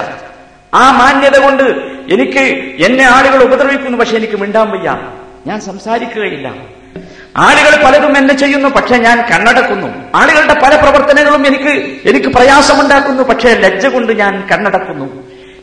ആ 0.73 0.91
മാന്യത 0.91 1.37
കൊണ്ട് 1.37 1.63
എനിക്ക് 2.13 2.43
എന്നെ 2.85 3.05
ആളുകൾ 3.05 3.43
ഉപദ്രവിക്കുന്നു 3.43 3.97
പക്ഷെ 3.97 4.15
എനിക്ക് 4.17 4.37
മിണ്ടാൻ 4.41 4.67
വയ്യ. 4.71 4.89
ഞാൻ 5.47 5.61
സംസാരിക്കുകയില്ല. 5.61 6.47
ആളുകൾ 7.35 7.73
പലതും 7.85 8.17
എന്നെ 8.17 8.33
ചെയ്യുന്നു 8.33 8.69
പക്ഷെ 8.69 8.95
ഞാൻ 8.97 9.17
കണ്ണടക്കുന്നു. 9.31 9.87
ആളുകളുടെ 10.15 10.55
പല 10.63 10.75
പ്രവർത്തനങ്ങളും 10.75 11.47
എനിക്ക് 11.47 11.73
എനിക്ക് 12.09 12.27
പ്രയാസമുണ്ടാക്കുന്നു 12.27 13.23
പക്ഷേ 13.23 13.49
ലജ്ജ 13.53 13.85
കൊണ്ട് 13.87 14.11
ഞാൻ 14.13 14.33
കണ്ണടക്കുന്നു. 14.51 15.07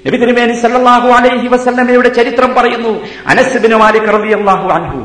നബി 0.07 0.17
തിരുമേനി 0.17 0.55
സല്ലല്ലാഹു 0.63 1.09
അലൈഹി 1.09 1.49
വസല്ലമയുടെ 1.49 2.09
ചരിത്രം 2.09 2.55
പറയുന്നു 2.55 2.93
അനസ് 3.27 3.59
ബിൻ 3.59 3.73
മാലിക് 3.83 4.09
റളിയല്ലാഹു 4.17 4.69
അൻഹു 4.69 4.99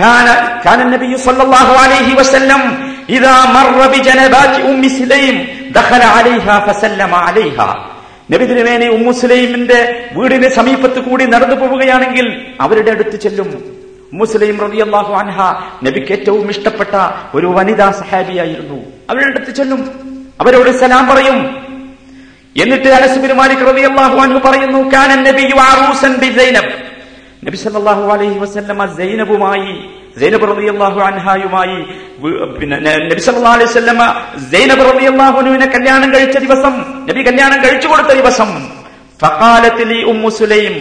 കാന 0.00 0.26
കാന 0.66 0.80
നബി 0.94 1.16
സല്ലല്ലാഹു 1.26 1.74
അലൈഹി 1.84 2.12
വസല്ലം 2.20 2.62
ഇദാ 3.08 3.34
മർറ 3.56 3.80
ബിജനബാതി 3.94 4.60
ഉമ്മി 4.70 4.88
സലൈം 4.88 5.36
നബിതിരുവേനി 8.32 8.86
ഉമ്മുസ്ലൈമിന്റെ 8.86 10.08
വീടിന് 10.12 10.48
സമീപത്ത് 10.48 11.00
കൂടി 11.00 11.24
നടന്നു 11.24 11.56
പോവുകയാണെങ്കിൽ 11.56 12.46
അവരുടെ 12.60 12.90
അടുത്ത് 12.90 13.20
ചെല്ലും. 13.20 13.64
മുസ്ലിം 14.12 14.60
റബിയാഹു 14.60 15.14
അൻഹ 15.14 15.40
നബിക്ക് 15.84 16.12
ഏറ്റവും 16.12 16.50
ഇഷ്ടപ്പെട്ട 16.50 16.94
ഒരു 17.34 17.46
വനിതാ 17.46 17.90
സഹാബിയായിരുന്നു. 17.90 18.78
അവരുടെ 19.10 19.26
അടുത്ത് 19.26 19.54
ചെല്ലും. 19.54 19.80
അവരോട് 20.40 20.70
സലാം 20.70 21.06
പറയും. 21.06 21.38
എന്നിട്ട് 22.62 22.88
അനസുബിരുമാലിക് 22.88 23.66
റബിയാഹു 23.68 24.16
അൻഹു 24.16 24.38
പറയുന്നു 24.38 24.90
കാനൻ 24.92 25.22
നബി 25.24 25.42
നബി 27.44 27.56
സല്ലല്ലാഹു 27.56 28.08
അലൈഹി 28.12 28.38
വസല്ലമ 28.38 28.86
സൈനബുമായി 28.96 29.72
സൈനബ് 30.16 30.46
റളിയല്ലാഹു 30.50 31.00
അൻഹായുമായി 31.00 31.76
പിന്നെ 32.58 32.76
ന- 32.78 33.02
നബി 33.10 33.20
സല്ലല്ലാഹു 33.20 33.54
അലൈഹി 33.54 33.70
വസല്ലമ 33.70 34.02
സൈനബ് 34.52 34.84
റളിയല്ലാഹു 34.90 35.36
അൻഹുവിനെ 35.38 35.66
കല്യാണം 35.66 36.14
കഴിച്ച 36.14 36.36
ദിവസം 36.38 36.74
നബി 37.08 37.22
കല്യാണം 37.22 37.58
കഴിച്ചു 37.64 37.88
കൊടുത്ത 37.88 38.12
ദിവസം 38.12 38.50
ഫഖാലത്ത് 39.20 39.90
ലി 39.90 40.02
ഉമ്മു 40.04 40.28
സുലൈം. 40.30 40.74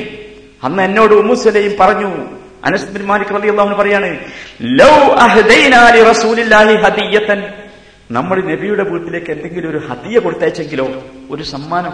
അന്ന് 0.64 0.84
എന്നോട് 0.84 1.14
ഉമ്മു 1.14 1.34
സുലൈം 1.36 1.76
പറഞ്ഞു 1.80 2.10
അനസ് 2.64 2.86
ബിൻ 2.86 3.04
മാലിക് 3.06 3.36
റളിയല്ലാഹു 3.36 3.76
പറയാണ് 3.76 4.10
ലൗ 4.80 4.94
അഹ്ദൈനാ 5.26 5.90
ലി 5.90 6.02
റസൂലില്ലാഹി 6.12 6.76
ഹദിയത്തൻ. 6.86 7.40
നമ്മൾ 8.12 8.38
നബിയുടെ 8.52 8.84
വീട്ടിലേക്ക് 8.84 9.32
എന്തെങ്കിലും 9.32 9.70
ഒരു 9.70 9.82
ഹദിയ 9.88 10.20
കൊടുത്തയച്ചെങ്കിലോ 10.20 10.86
ഒരു 11.30 11.44
സമ്മാനം. 11.44 11.94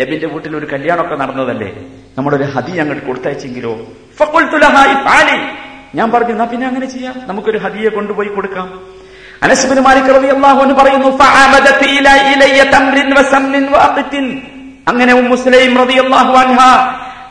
നബിന്റെ 0.00 0.26
വീട്ടിൽ 0.26 0.56
ഒരു 0.56 0.66
കല്യാണമൊക്കെ 0.66 1.14
നടന്നതല്ലേ? 1.14 1.68
നമ്മളൊരു 2.18 2.44
ഹദിയ 2.44 2.80
അങ്ങോട്ട് 2.80 3.06
കൊടുത്തയച്ചെങ്കിലോ 3.06 3.72
ഫഖുൽതു 4.18 4.56
ലഹാ 4.56 4.82
ഇഫ്ആലി. 4.94 5.38
ഞാൻ 5.96 6.10
പറഞ്ഞു 6.10 6.30
എന്നാ 6.30 6.44
പിന്നെ 6.44 6.66
അങ്ങനെ 6.66 6.86
ചെയ്യാം? 6.86 7.14
നമുക്കൊരു 7.26 7.58
ഹദിയെ 7.58 7.88
കൊണ്ടുപോയി 7.88 8.28
കൊടുക്കാം. 8.28 8.80
മാലിക് 9.80 10.04
അങ്ങനെ 14.88 15.14
മുസ്ലിം 15.14 15.78
അൻഹ 16.38 16.58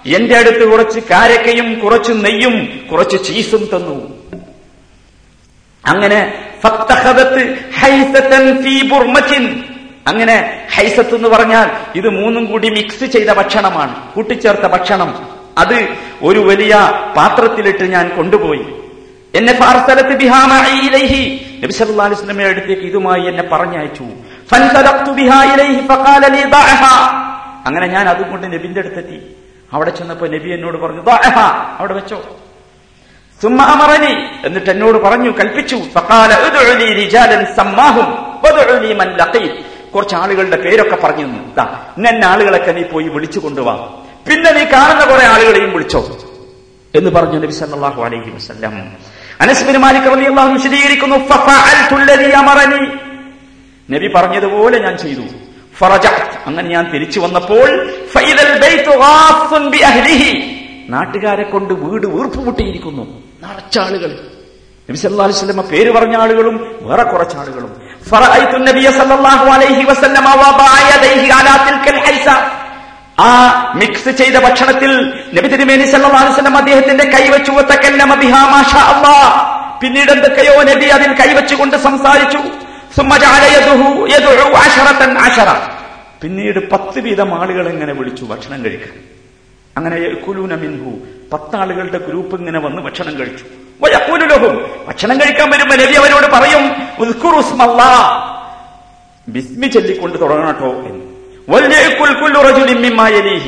എന്റെ 0.06 0.38
അടുത്ത് 0.38 0.72
കുറച്ച് 0.72 1.00
കാരക്കയും 1.00 1.80
കുറച്ച് 1.80 2.12
നെയ്യും 2.12 2.88
കുറച്ച് 2.92 3.28
ചീസും 3.28 3.70
തന്നു. 3.76 4.16
അങ്ങനെ 5.86 6.34
അങ്ങനെ 10.08 10.62
ഹൈസത്ത് 10.74 11.16
എന്ന് 11.16 11.28
പറഞ്ഞാൽ 11.28 11.70
ഇത് 11.96 12.10
മൂന്നും 12.10 12.46
കൂടി 12.46 12.70
മിക്സ് 12.70 13.06
ചെയ്ത 13.06 13.30
ഭക്ഷണമാണ് 13.30 14.14
കൂട്ടിച്ചേർത്ത 14.14 14.62
ഭക്ഷണം. 14.62 15.35
അത് 15.58 15.88
ഒരു 16.22 16.40
വലിയ 16.40 16.92
പാത്രത്തിലിട്ട് 17.18 17.84
ഞാൻ 17.84 18.10
കൊണ്ടുപോയി. 18.10 18.66
എന്നെ 19.36 19.54
അടുത്തേക്ക് 22.46 22.82
ഇതുമായി 22.82 23.22
എന്നെ 23.22 23.44
പറഞ്ഞയച്ചു. 23.44 24.04
അങ്ങനെ 27.66 27.88
ഞാൻ 27.88 28.10
അതുകൊണ്ട് 28.10 28.48
നബിന്റെ 28.48 28.80
അടുത്തെത്തി. 28.80 29.36
അവിടെ 29.74 29.90
ചെന്നപ്പോ 29.90 30.28
നബി 30.28 30.50
എന്നോട് 30.50 30.78
പറഞ്ഞു 30.78 31.02
അവിടെ 31.80 31.94
വെച്ചോ. 31.94 32.24
സുമ്മാമറനി 33.42 34.46
എന്നിട്ട് 34.46 34.70
എന്നോട് 34.70 34.98
പറഞ്ഞു 34.98 35.32
കൽപ്പിച്ചു. 35.32 35.76
കുറച്ച് 39.96 40.16
ആളുകളുടെ 40.16 40.58
പേരൊക്കെ 40.58 40.96
പറഞ്ഞു 40.96 41.26
ഇന്ന 41.26 42.26
ആളുകളൊക്കെ 42.26 42.72
നീ 42.72 42.84
പോയി 42.84 43.08
വിളിച്ചു 43.08 43.40
കൊണ്ടുവാ. 43.40 43.90
പിന്നെ 44.27 44.51
നീ 44.51 44.63
കാണുന്ന 44.63 45.03
കുറെ 45.12 45.25
ആളുകളെയും 45.34 45.72
വിളിച്ചോ. 45.74 46.01
എന്ന് 46.94 47.10
പറഞ്ഞു 47.10 47.38
നബി 47.44 47.53
സല്ലല്ലാഹു 47.62 48.00
അലൈഹി 48.08 48.29
വസല്ലം. 48.36 48.74
അനസ് 49.44 49.63
ബിൻ 49.67 49.77
മാലിക് 49.77 50.08
റളിയല്ലാഹു 50.13 50.48
അൻഹു 50.48 50.58
വിശദീകരിക്കുന്നു 50.58 51.17
ഫഫഅൽതു 51.29 51.96
അല്ലദീ 52.01 52.29
അമറനി. 52.41 52.82
നബി 53.89 54.08
പറഞ്ഞതുപോലെ 54.15 54.77
ഞാൻ 54.86 54.96
ചെയ്തു. 54.98 55.25
അങ്ങനെ 56.48 56.67
ഞാൻ 56.75 56.86
തിരിച്ചു 56.94 57.20
വന്നപ്പോൾ 57.20 57.67
ഫൈദൽ 58.13 58.51
ബൈതു 58.63 58.94
ഗാഫുൻ 59.03 59.63
ബിഅഹ്ലിഹി. 59.74 60.32
നാട്ടുകാരെ 60.94 61.46
കൊണ്ട് 61.53 61.74
വീട് 61.84 62.08
വീർപ്പുമുട്ടിയിരിക്കുന്നു. 62.15 63.03
നിറച്ച 63.44 63.75
ആളുകൾ. 63.86 64.12
നബി 64.89 64.98
സല്ലല്ലാഹു 65.03 65.27
അലൈഹി 65.29 65.39
വസല്ലമ 65.39 65.62
പേര് 65.74 65.89
പറഞ്ഞ 65.98 66.15
ആളുകളും 66.24 66.55
വേറെ 66.88 67.03
കുറച്ച് 67.03 67.38
ആളുകളും. 67.41 67.72
ഫറഅയ്തു 68.10 68.58
നബിയ 68.70 68.88
സല്ലല്ലാഹു 69.00 69.46
അലൈഹി 69.55 69.84
വസല്ലമ 69.91 70.27
വബഅ 70.41 70.74
യദൈഹി 70.91 71.27
അലാ 71.39 71.53
തിൽക്കൽ 71.65 72.00
ഹൈസ. 72.05 72.27
ആ 73.20 73.28
മിക്സ് 73.76 74.10
ചെയ്ത 74.10 74.38
ഭക്ഷണത്തിൽ 74.38 74.92
നബി 75.34 75.48
തിരുമേനി 75.48 75.86
അദ്ദേഹത്തിന്റെ 76.58 77.04
കൈവച്ചു 77.04 77.52
പിന്നീട് 79.82 80.12
എന്തൊക്കെയോ 80.12 80.64
നബി 80.64 80.86
അതിൽ 80.86 81.14
കൈവച്ചുകൊണ്ട് 81.14 81.76
സംസാരിച്ചു. 81.78 82.38
പിന്നീട് 86.22 86.72
പത്ത് 86.72 87.00
വീതം 87.00 87.42
ആളുകൾ 87.42 87.70
എങ്ങനെ 87.70 87.94
വിളിച്ചു 87.94 88.26
ഭക്ഷണം 88.26 88.66
കഴിക്കാൻ? 88.66 88.94
അങ്ങനെ 89.78 90.10
കുലൂനമിൻഹു 90.14 90.92
പത്താളുകളുടെ 91.34 91.98
ഗ്രൂപ്പ് 91.98 92.40
ഇങ്ങനെ 92.40 92.60
വന്ന് 92.60 92.82
ഭക്ഷണം 92.82 93.20
കഴിച്ചു. 93.20 93.46
ഭക്ഷണം 94.88 95.22
കഴിക്കാൻ 95.22 95.50
വരുമ്പോൾ 95.50 95.76
നബി 95.76 95.94
അവരോട് 95.94 96.28
പറയും 96.28 96.64
ബിസ്മി 99.28 99.68
ചൊല്ലിക്കൊണ്ട് 99.68 100.22
തുടങ്ങണം 100.22 100.48
കേട്ടോ 100.48 100.72
എന്ന്. 100.72 101.15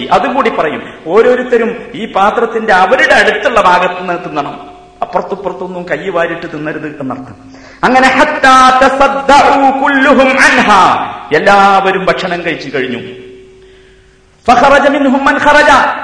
അതും 0.08 0.34
കൂടി 0.34 0.50
പറയും 0.50 0.94
ഓരോരുത്തരും 1.08 1.92
ഈ 1.94 2.12
പാത്രത്തിന്റെ 2.12 2.74
അവരുടെ 2.74 3.14
അടുത്തുള്ള 3.14 3.62
ഭാഗത്ത് 3.62 4.00
നിന്ന് 4.00 4.26
തിന്നണം. 4.26 4.70
അപ്പുറത്തുപ്പുറത്തൊന്നും 5.02 5.90
കൈ 5.90 6.10
വാരിട്ട് 6.10 6.48
തിന്നരുത് 6.54 7.02
എന്നർത്ഥം. 7.02 7.36
അങ്ങനെ 7.84 8.08
എല്ലാവരും 11.36 12.06
ഭക്ഷണം 12.06 12.46
കഴിച്ചു 12.46 12.78
കഴിഞ്ഞു. 12.78 13.14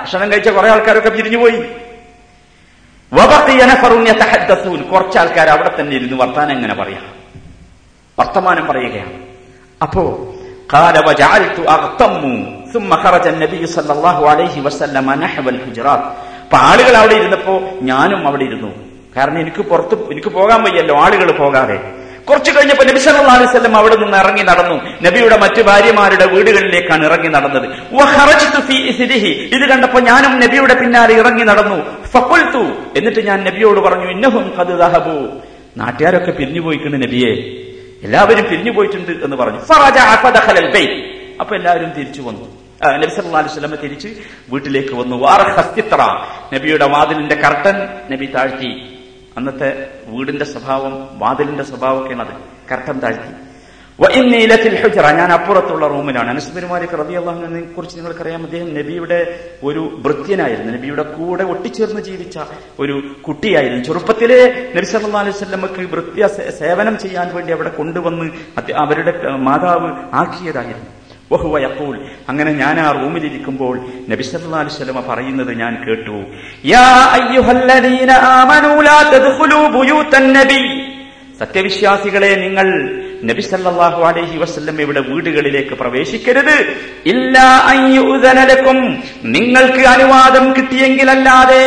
ഭക്ഷണം 0.01 0.31
കഴിച്ച 0.31 0.49
കുറെ 0.49 0.69
ആൾക്കാരൊക്കെ 0.69 1.09
പിരിഞ്ഞുപോയി 1.09 1.65
കുറച്ച് 4.83 5.17
ആൾക്കാർ 5.17 5.49
അവിടെ 5.49 5.71
തന്നെ 5.79 5.95
ഇരുന്ന് 5.95 6.23
വർത്താനം 6.23 6.51
എങ്ങനെ 6.51 6.73
പറയാം? 6.73 7.05
വർത്തമാനം 8.19 8.67
പറയുകയാണ്. 8.67 9.13
അപ്പോ 9.81 10.35
قال 10.72 10.94
وجعلت 11.08 11.56
اغتم 11.68 12.14
ثم 12.72 12.90
خرج 12.94 13.24
النبي 13.26 13.62
صلى 13.68 13.92
الله 13.92 14.18
عليه 14.28 14.56
وسلم 14.66 15.06
نحو 15.22 15.44
الحجرات 15.48 16.02
അപ്പൊ 16.44 16.56
ആളുകൾ 16.70 16.94
അവിടെ 16.96 17.14
ഇരുന്നപ്പോ 17.20 17.54
ഞാനും 17.90 18.20
അവിടെ 18.28 18.44
ഇരുന്നു 18.48 18.70
കാരണം 19.16 19.38
എനിക്ക് 19.44 19.62
പുറത്ത് 19.70 19.94
എനിക്ക് 20.12 20.30
പോകാൻ 20.36 20.60
വയ്യല്ലോ 20.66 20.94
ആളുകൾ 21.04 21.28
പോകാതെ 21.40 21.76
കുറച്ചു 22.28 22.50
കഴിഞ്ഞപ്പോ 22.50 22.84
നബി 22.88 23.00
സല്ലല്ലാഹു 23.02 23.36
അലൈഹി 23.36 23.50
വസല്ലം 23.50 23.74
അവിടെ 23.80 23.96
നിന്ന് 24.02 24.16
ഇറങ്ങി 24.22 24.44
നടന്നു 24.50 24.76
നബിയുടെ 25.06 25.36
മറ്റു 25.44 25.60
ഭാര്യമാരുടെ 25.68 26.26
വീടുകളിലേക്കാണ് 26.34 27.04
ഇറങ്ങി 27.08 27.30
നടന്നത് 27.36 27.66
വഖറജ്തു 27.98 28.60
ഫീ 28.68 28.78
ഇസ്രിഹി 28.92 29.32
ഇത് 29.56 29.64
കണ്ടപ്പോ 29.72 30.00
ഞാനും 30.10 30.34
നബിയുടെ 30.44 30.76
പിന്നാലെ 30.80 31.14
ഇറങ്ങി 31.22 31.46
നടന്നു 31.50 31.78
ഫഖുൽതു 32.14 32.64
എന്നിട്ട് 33.00 33.22
ഞാൻ 33.30 33.40
നബിയോട് 33.48 33.80
പറഞ്ഞു 33.86 34.08
ഇന്നഹും 34.16 34.46
ഖദ് 34.58 34.76
ദഹബു 34.82 35.16
നാട്ടുകാരൊക്കെ 35.80 36.32
പിരിഞ്ഞു 36.38 36.62
പോയിട്ടുണ്ട് 36.66 36.98
നബിയെ 37.04 37.32
എല്ലാവരും 38.03 38.43
പിരിഞ്ഞു 38.43 38.71
പോയിട്ടുണ്ട് 38.71 39.11
എന്ന് 39.11 39.37
പറഞ്ഞു. 39.37 39.59
അപ്പൊ 41.39 41.55
എല്ലാവരും 41.55 41.91
തിരിച്ചു 41.93 42.21
വന്നു. 42.21 42.63
നബി 42.85 43.15
സല്ലല്ലാഹു 43.15 43.59
അലൈഹി 43.59 43.75
തിരിച്ച് 43.75 44.07
വീട്ടിലേക്ക് 44.49 44.93
വന്നു. 44.93 45.15
വാറഹസ്തിത്ര 45.15 46.25
നബിയുടെ 46.53 46.87
വാതിലിന്റെ 46.87 47.35
കർട്ടൻ 47.35 47.75
നബി 48.11 48.25
താഴ്ത്തി. 48.25 48.71
അന്നത്തെ 49.37 49.89
വീടിന്റെ 50.05 50.45
സ്വഭാവം 50.45 51.19
വാതിലിന്റെ 51.19 51.63
സ്വഭാവമൊക്കെയാണ് 51.63 52.27
അത് 52.27 52.35
കർട്ടൻ 52.71 52.99
താഴ്ത്തി. 52.99 53.52
ഞാൻ 55.11 55.31
അപ്പുറത്തുള്ള 55.31 55.87
റൂമിലാണ്. 55.87 56.29
അനസ്മരിമാരിക്ക് 56.29 56.93
റബി 56.93 57.13
അള്ളാഹുനെ 57.13 57.61
കുറിച്ച് 57.61 57.97
നിങ്ങൾക്കറിയാം. 57.97 58.43
അദ്ദേഹം 58.43 58.73
നബിയുടെ 58.73 59.39
ഒരു 59.63 59.79
ഭൃത്യനായിരുന്നു 60.01 60.73
നബിയുടെ 60.73 61.03
കൂടെ 61.03 61.43
ഒട്ടിച്ചേർന്ന് 61.43 62.01
ജീവിച്ച 62.01 62.39
ഒരു 62.79 63.15
കുട്ടിയായിരുന്നു. 63.21 63.83
ചെറുപ്പത്തിലെ 63.83 64.71
നബി 64.75 64.85
സല്ലാ 64.85 65.19
അലൈഹി 65.19 65.37
സ്വലമക്ക് 65.37 66.51
സേവനം 66.59 66.97
ചെയ്യാൻ 66.97 67.35
വേണ്ടി 67.35 67.53
അവിടെ 67.53 67.69
കൊണ്ടുവന്ന് 67.69 68.31
അവരുടെ 68.75 69.13
മാതാവ് 69.29 69.91
ആക്കിയതായിരുന്നു. 70.13 70.89
വഹുവ 71.31 71.59
യഖൂൽ. 71.59 72.05
അങ്ങനെ 72.29 72.51
ഞാൻ 72.51 72.79
ആ 72.79 72.91
റൂമിലിരിക്കുമ്പോൾ 72.91 73.79
നബി 74.09 74.23
സല്ലല്ലാഹു 74.23 74.63
അലൈഹി 74.63 75.09
പറയുന്നത് 75.09 75.53
ഞാൻ 75.57 75.85
കേട്ടു. 75.87 76.23
യാ 76.65 76.83
അയ്യുഹല്ലദീന 77.11 78.11
ആമനൂ 78.11 78.81
ലാ 78.81 79.01
സത്യവിശ്വാസികളെ 81.39 82.35
നിങ്ങൾ 82.35 83.02
നബി 83.29 83.41
സല്ലല്ലാഹു 83.41 84.01
അലൈഹി 84.09 84.37
ഇവിടെ 84.81 85.01
വീടുകളിലേക്ക് 85.01 85.75
പ്രവേശിക്കരുത്. 85.81 86.55
ഇല്ലാ 87.05 87.47
യുഅ്ദന 87.97 88.39
നിങ്ങൾക്ക് 89.35 89.83
അനുവാദം 89.95 90.45
കിട്ടിയെങ്കിലല്ലാതെ. 90.53 91.65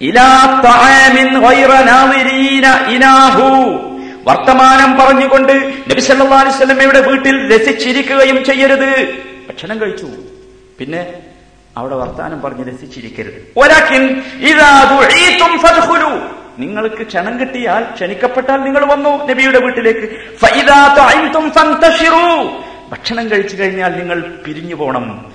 ഇലാ 0.00 0.28
ഗൈറ 1.44 1.72
വർത്തമാനം 4.28 4.90
പറഞ്ഞുകൊണ്ട് 4.98 5.52
നബി 5.90 6.00
സല്ലല്ലാഹു 6.00 6.42
അലൈഹി 6.44 6.56
വസല്ലമയുടെ 6.56 7.00
വീട്ടിൽ 7.08 7.36
രസിച്ചിരിക്കുകയും 7.52 8.44
ചെയ്യരുത്. 8.44 8.90
ഭക്ഷണം 9.48 9.80
കഴിച്ചു. 9.80 10.08
പിന്നെ 10.78 11.02
അവിടെ 11.76 11.94
വർത്താനം 11.94 12.38
പറഞ്ഞ് 12.42 12.64
രസിച്ചിരിക്കരുത്. 12.70 13.38
ഒരാക്കിൻ 13.56 14.02
ഇതാ 14.50 14.70
നിങ്ങൾക്ക് 16.58 17.06
ക്ഷണം 17.06 17.40
കിട്ടിയാൽ 17.40 17.82
ക്ഷണിക്കപ്പെട്ടാൽ 17.82 18.56
നിങ്ങൾ 18.56 18.84
വന്നു 18.84 19.28
നബിയുടെ 19.28 19.58
വീട്ടിലേക്ക്. 19.58 20.08
ഭക്ഷണം 22.90 23.30
കഴിച്ചു 23.30 23.56
കഴിഞ്ഞാൽ 23.56 23.92
നിങ്ങൾ 23.98 24.20
പിരിഞ്ഞു 24.46 24.74
പോണം. 24.74 25.32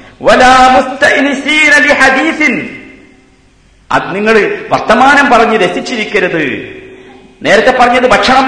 അത് 3.91 4.15
നിങ്ങൾ 4.15 4.65
വർത്തമാനം 4.69 5.29
പറഞ്ഞ് 5.29 5.57
രസിച്ചിരിക്കരുത്. 5.57 6.43
നേരത്തെ 7.41 7.77
പറഞ്ഞത് 7.79 8.07
ഭക്ഷണം. 8.11 8.47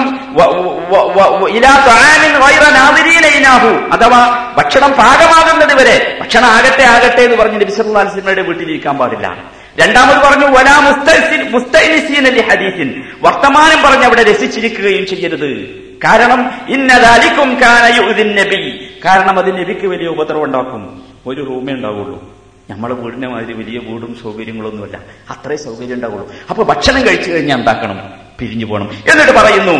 അഥവാ 3.92 4.20
ഭക്ഷണം 4.58 4.92
പാകമാകുന്നത് 4.92 5.74
വരെ. 5.80 6.18
ഭക്ഷണം 6.20 6.48
ആകട്ടെ 6.48 6.82
ആകട്ടെ 6.82 7.22
എന്ന് 7.22 7.36
പറഞ്ഞ് 7.36 7.60
നബി 7.60 7.70
സല്ലല്ലാഹു 7.70 8.06
അലൈഹി 8.06 8.16
വസല്ലമയുടെ 8.16 8.42
വീട്ടിലിരിക്കാൻ 8.42 8.98
പാടില്ല. 8.98 9.36
രണ്ടാമത് 9.78 10.16
പറഞ്ഞു 10.16 10.58
വലാ 10.58 10.80
മുസ്തൈനിസീൻ 10.80 11.50
മുസ്തഅനിസീന 11.50 12.28
ലിഹദീസിൻ 12.28 13.02
വർത്തമാനം 13.22 13.82
പറഞ്ഞ് 13.82 14.04
അവിടെ 14.04 14.22
രസിച്ചിരിക്കുകയും 14.22 15.06
ചെയ്യരുത്. 15.06 15.82
കാരണം 16.04 16.50
ഇന്നതാലിക്കും 16.68 17.60
കാന 17.60 17.94
യുഅ്ദിൻ 17.96 18.34
നബി. 18.34 18.88
കാരണം 19.04 19.38
അത് 19.38 19.58
നബിക്ക് 19.58 19.86
വലിയ 19.86 20.06
ഉപദ്രവം 20.06 20.44
ഉണ്ടാക്കും. 20.44 21.02
ഒരു 21.26 21.44
റൂമേ 21.44 21.72
ഉണ്ടാവുള്ളൂ. 21.72 22.42
നമ്മളെ 22.70 22.94
വീടിനെ 22.94 23.28
മാതിരി 23.28 23.52
വലിയ 23.52 23.78
വീടും 23.78 24.16
സൗകര്യങ്ങളൊന്നുമില്ല. 24.22 24.96
അത്രേ 25.30 25.56
സൗകര്യം 25.56 25.94
ഉണ്ടാവുള്ളൂ. 25.94 26.32
അപ്പൊ 26.50 26.62
ഭക്ഷണം 26.64 27.06
കഴിച്ചു 27.06 27.30
കഴിഞ്ഞാൽ 27.30 27.58
എന്താക്കണം? 27.58 28.10
പിരിഞ്ഞു 28.38 28.66
പോകണം 28.66 28.90
എന്നിട്ട് 28.90 29.32
പറയുന്നു 29.32 29.72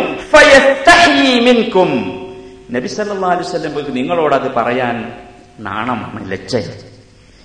മിൻകും. 1.41 1.91
നബി 2.71 2.87
വസല്ലം 2.87 3.93
നിങ്ങളോട് 3.93 4.35
അത് 4.35 4.51
പറയാൻ 4.51 5.11
നാണം 5.59 6.27
ലജ്ജയാണ് 6.29 6.81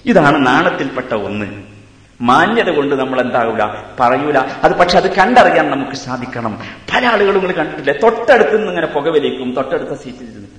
ഇതാണ് 0.06 0.46
നാണത്തിൽപ്പെട്ട 0.46 1.14
ഒന്ന്. 1.14 1.77
മാന്യത 2.20 2.70
കൊണ്ട് 2.70 2.94
നമ്മൾ 2.94 3.20
എന്താകൂല 3.20 3.64
പറയൂല. 4.00 4.38
അത് 4.38 4.72
പക്ഷെ 4.72 4.96
അത് 4.96 5.16
കണ്ടറിയാൻ 5.16 5.70
നമുക്ക് 5.70 5.92
സാധിക്കണം. 5.92 6.62
പല 6.94 7.06
ആളുകളും 7.06 7.40
നിങ്ങൾ 7.40 7.56
കണ്ടിട്ടില്ലേ? 7.56 7.94
തൊട്ടടുത്ത് 8.02 8.56
നിന്ന് 8.56 8.68
ഇങ്ങനെ 8.68 8.86
പുകവലിക്കും 8.86 9.54
തൊട്ടടുത്ത 9.54 9.90
സീറ്റിൽ 9.90 10.30
ഇരുന്നിട്ട്. 10.30 10.58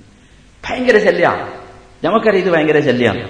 ഭയങ്കര 0.68 0.98
ശല്യമാണ് 0.98 1.52
നമുക്കറിയാം 2.04 2.44
ഇത് 2.46 2.52
ഭയങ്കര 2.52 2.80
ശല്യമാണ് 2.80 3.28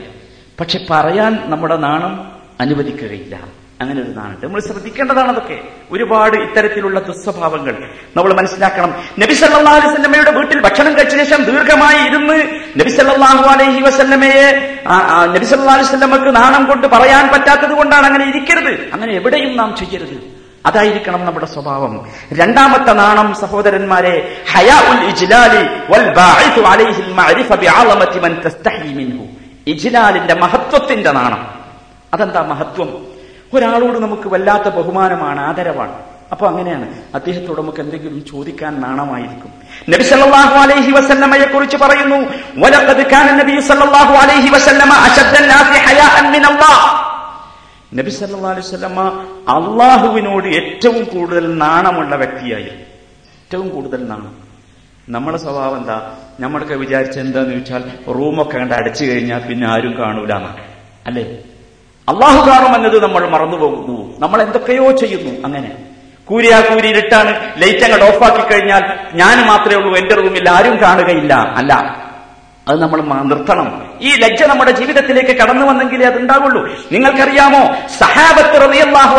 പക്ഷെ 0.60 0.86
പറയാൻ 0.90 1.50
നമ്മുടെ 1.50 1.76
നാണം 1.76 2.32
അനുവദിക്കുകയില്ല. 2.60 3.59
അങ്ങനെ 3.80 4.00
ഒരു 4.00 4.08
നാണുണ്ട് 4.08 4.46
നമ്മൾ 4.46 4.60
ശ്രദ്ധിക്കേണ്ടതാണ് 4.60 5.28
അതൊക്കെ. 5.28 5.60
ഒരുപാട് 5.90 6.36
ഇത്തരത്തിലുള്ള 6.36 7.00
ദുസ്വഭാവങ്ങൾ. 7.00 7.88
നമ്മൾ 8.16 8.32
മനസ്സിലാക്കണം. 8.32 8.94
നബി 9.18 9.34
സല്ലാ 9.34 9.72
അലൈഹി 9.72 9.92
വസല്ലമയുടെ 9.92 10.30
വീട്ടിൽ 10.30 10.60
ഭക്ഷണം 10.60 10.98
കഴിച്ച 10.98 11.16
ശേഷം 11.16 11.44
ദീർഘമായി 11.44 12.08
ഇരുന്ന് 12.08 12.34
നബി 12.80 12.88
സല്ലാഹു 12.88 13.48
അലൈഹി 13.48 13.80
വസല്ലമയെ 13.82 14.78
നബി 15.36 15.44
സല്ലാ 15.44 15.74
അലൈഹി 15.74 15.88
വസല്ലമക്ക് 15.88 16.36
നാണം 16.36 16.64
കൊണ്ട് 16.64 16.86
പറയാൻ 16.86 17.28
പറ്റാത്തത് 17.28 17.70
കൊണ്ടാണ് 17.70 18.06
അങ്ങനെ 18.06 18.28
ഇരിക്കരുത്. 18.28 18.90
അങ്ങനെ 18.92 19.12
എവിടെയും 19.12 19.56
നാം 19.56 19.76
ചെയ്യരുത്. 19.78 20.40
അതായിരിക്കണം 20.66 21.24
നമ്മുടെ 21.24 21.46
സ്വഭാവം. 21.46 22.08
രണ്ടാമത്തെ 22.32 22.92
നാണം 22.92 23.34
സഹോദരന്മാരെ 23.34 24.42
ഇജ്ലാലിന്റെ 29.66 30.34
മഹത്വത്തിന്റെ 30.34 31.12
നാണം. 31.12 31.48
അതെന്താ 32.14 32.42
മഹത്വം? 32.42 33.19
ഒരാളോട് 33.54 33.98
നമുക്ക് 33.98 34.28
വല്ലാത്ത 34.28 34.68
ബഹുമാനമാണ് 34.68 35.40
ആദരവാണ്. 35.40 35.94
അപ്പൊ 36.32 36.46
അങ്ങനെയാണ്. 36.46 36.86
അദ്ദേഹത്തോട് 37.14 37.60
നമുക്ക് 37.60 37.80
എന്തെങ്കിലും 37.80 38.24
ചോദിക്കാൻ 38.24 38.80
നാണമായിരിക്കും. 38.80 39.50
നബി 39.88 40.02
സല്ലല്ലാഹു 40.02 40.56
അലൈഹി 40.64 40.90
വസല്ലമയെ 40.92 41.44
കുറിച്ച് 41.44 41.76
പറയുന്നു 41.76 42.18
വലഖദ് 42.56 43.10
കാന 43.12 43.28
നബി 43.40 43.60
സല്ലല്ലാഹു 43.60 44.14
അലൈഹി 44.14 44.50
വസല്ലമ 44.50 44.92
മിനല്ലാഹ് 46.34 46.86
നബി 47.98 48.10
സല്ലല്ലാഹു 48.10 48.52
അലൈഹി 48.54 48.66
വസല്ലമ 48.68 48.98
അള്ളാഹുവിനോട് 49.48 50.48
ഏറ്റവും 50.48 51.04
കൂടുതൽ 51.04 51.56
നാണമുള്ള 51.56 52.16
വ്യക്തിയായി 52.16 52.70
ഏറ്റവും 53.42 53.68
കൂടുതൽ 53.68 54.00
നാണം. 54.06 54.34
നമ്മുടെ 55.08 55.38
സ്വഭാവം 55.38 55.76
എന്താ? 55.76 55.96
നമ്മളൊക്കെ 56.40 56.74
വിചാരിച്ച 56.74 57.18
എന്താന്ന് 57.18 57.52
ചോദിച്ചാൽ 57.52 57.82
റൂമൊക്കെ 58.16 58.58
കണ്ട് 58.58 58.74
അടച്ചു 58.74 59.04
കഴിഞ്ഞാൽ 59.04 59.40
പിന്നെ 59.48 59.66
ആരും 59.68 59.94
കാണൂല 59.98 60.32
അല്ലേ? 61.06 61.24
അള്ളാഹു 62.10 62.48
കാണുമെന്നത് 62.48 63.02
നമ്മൾ 63.02 63.28
മറന്നുപോകുന്നു 63.28 64.14
നമ്മൾ 64.18 64.42
എന്തൊക്കെയോ 64.42 64.90
ചെയ്യുന്നു. 64.90 65.44
അങ്ങനെ. 65.44 65.72
കൂരിയാ 66.24 66.60
കൂരിയിലിട്ടാണ് 66.60 67.62
ലൈറ്റ് 67.62 67.84
അങ്ങോട്ട് 67.84 68.16
ഓഫാക്കി 68.16 68.52
കഴിഞ്ഞാൽ 68.52 68.82
ഞാൻ 69.14 69.46
മാത്രമേ 69.46 69.74
ഉള്ളൂ 69.74 69.96
എന്റെ 69.96 70.14
റൂമിൽ 70.14 70.50
ആരും 70.50 70.80
കാണുകയില്ല. 70.82 71.34
അല്ല. 71.34 72.00
അത് 72.68 72.82
നമ്മൾ 72.82 73.00
നിർത്തണം. 73.22 73.90
ഈ 74.00 74.14
ലജ്ജ 74.14 74.42
നമ്മുടെ 74.42 74.70
ജീവിതത്തിലേക്ക് 74.70 75.36
കടന്നു 75.36 75.66
വന്നെങ്കിലേ 75.66 76.06
അത് 76.06 76.18
ഉണ്ടാവുള്ളൂ 76.18 76.68
നിങ്ങൾക്കറിയാമോ? 76.92 77.74
സഹാബത്ത് 77.98 78.64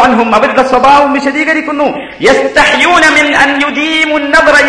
അൻഹും 0.04 0.36
അവരുടെ 0.36 0.64
സ്വഭാവം 0.68 1.14
വിശദീകരിക്കുന്നു. 1.14 1.84
യസ്തഹ്യൂന 2.22 3.10
മിൻ 3.10 3.36
അൻ 3.36 3.62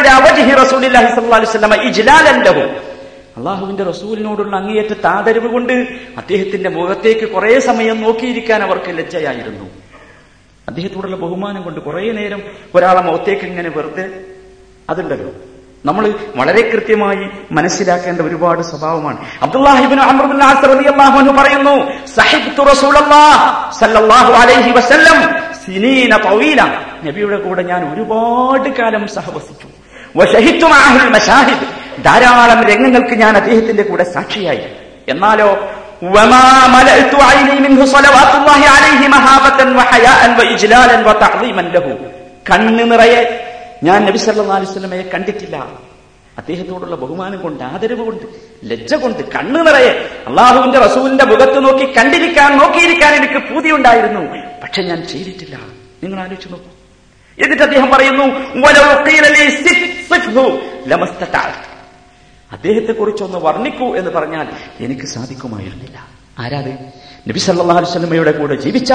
ഇലാ 0.00 0.64
സ്വല്ലല്ലാഹി 0.64 1.16
അലൈഹി 1.16 1.46
വസല്ലം 1.46 1.82
ഇജ്ലാലൻ 1.82 2.42
ലഹു. 2.42 2.91
അള്ളാഹുവിന്റെ 3.36 3.82
റസൂലിനോടുള്ള 3.82 4.56
അങ്ങേയറ്റ 4.56 4.92
താതരവ് 4.92 5.48
കൊണ്ട് 5.48 5.72
അദ്ദേഹത്തിന്റെ 6.16 6.68
മുഖത്തേക്ക് 6.70 7.28
കുറെ 7.28 7.60
സമയം 7.60 8.02
നോക്കിയിരിക്കാൻ 8.02 8.62
അവർക്ക് 8.62 8.98
ലജ്ജയായിരുന്നു. 8.98 9.64
അദ്ദേഹത്തോടുള്ള 10.68 11.16
ബഹുമാനം 11.16 11.62
കൊണ്ട് 11.62 11.80
കുറെ 11.80 12.12
നേരം 12.12 12.42
ഒരാളെ 12.74 13.00
മുഖത്തേക്ക് 13.00 13.42
ഇങ്ങനെ 13.42 13.68
വെറുതെ 13.68 14.10
അതുണ്ടല്ലോ. 14.90 15.30
നമ്മൾ 15.86 16.14
വളരെ 16.36 16.70
കൃത്യമായി 16.70 17.30
മനസ്സിലാക്കേണ്ട 17.52 18.20
ഒരുപാട് 18.20 18.62
സ്വഭാവമാണ്. 18.62 19.16
അബ്ദുല്ലാഹിബിൻ 19.42 20.00
പറയുന്നു 21.36 21.92
നബിയുടെ 27.04 27.36
കൂടെ 27.36 27.62
ഞാൻ 27.62 27.94
ഒരുപാട് 27.94 28.68
കാലം 28.68 29.08
സഹവസിച്ചു. 29.08 29.66
ധാരാളം 31.98 32.64
രംഗങ്ങൾക്ക് 32.64 33.14
ഞാൻ 33.14 33.36
അദ്ദേഹത്തിന്റെ 33.36 33.82
കൂടെ 33.82 34.04
സാക്ഷിയായി. 34.04 34.60
എന്നാലോ 35.08 35.70
കണ്ണ് 42.50 42.92
നിറയെ 42.92 43.50
ഞാൻ 43.82 44.04
നബി 44.04 44.18
കണ്ടിട്ടില്ല. 45.14 45.68
അദ്ദേഹത്തോടുള്ള 46.38 46.96
ബഹുമാനം 46.96 47.40
കൊണ്ട് 47.40 47.64
ആദരവ് 47.64 48.04
കൊണ്ട് 48.04 48.22
ലജ്ജ 48.64 48.94
കൊണ്ട് 48.94 49.32
കണ്ണു 49.32 49.60
നിറയെ 49.60 50.08
അള്ളാഹുവിന്റെ 50.26 50.78
റസൂലിന്റെ 50.78 51.24
മുഖത്ത് 51.24 51.64
നോക്കി 51.64 51.96
കണ്ടിരിക്കാൻ 51.96 52.58
നോക്കിയിരിക്കാൻ 52.58 53.14
എനിക്ക് 53.14 53.34
പൂതി 53.34 53.70
ഉണ്ടായിരുന്നു 53.70 54.20
പക്ഷെ 54.62 54.82
ഞാൻ 54.82 55.06
ചെയ്തിട്ടില്ല. 55.06 55.58
നിങ്ങൾ 56.02 56.20
ആലോചിച്ചു 56.20 56.48
നോക്കൂ. 56.48 56.68
എന്നിട്ട് 57.44 57.62
അദ്ദേഹം 57.62 57.90
പറയുന്നു 57.90 58.24
"വലൗ 62.52 62.62
ഖീല 62.62 62.72
ലീ 62.72 62.80
സിഫ് 62.80 62.86
സിഫ്ഹു 62.86 62.92
ലമസ്തതഅത്ത്." 62.92 62.92
അദ്ദേഹത്തെ 62.92 62.92
കുറിച്ചൊന്ന് 62.92 63.38
വർണിക്കൂ 63.38 63.96
എന്ന് 63.96 64.10
പറഞ്ഞാൽ 64.10 64.46
എനിക്ക് 64.80 65.06
സാധിക്കുമായിരുന്നില്ല. 65.06 66.06
ആരാത്? 66.38 67.02
നബി 67.28 67.38
സല്ലല്ലാഹു 67.38 67.78
അലൈഹി 67.78 67.90
വസല്ലമയുടെ 67.90 68.32
കൂടെ 68.32 68.54
ജീവിച്ച 68.54 68.92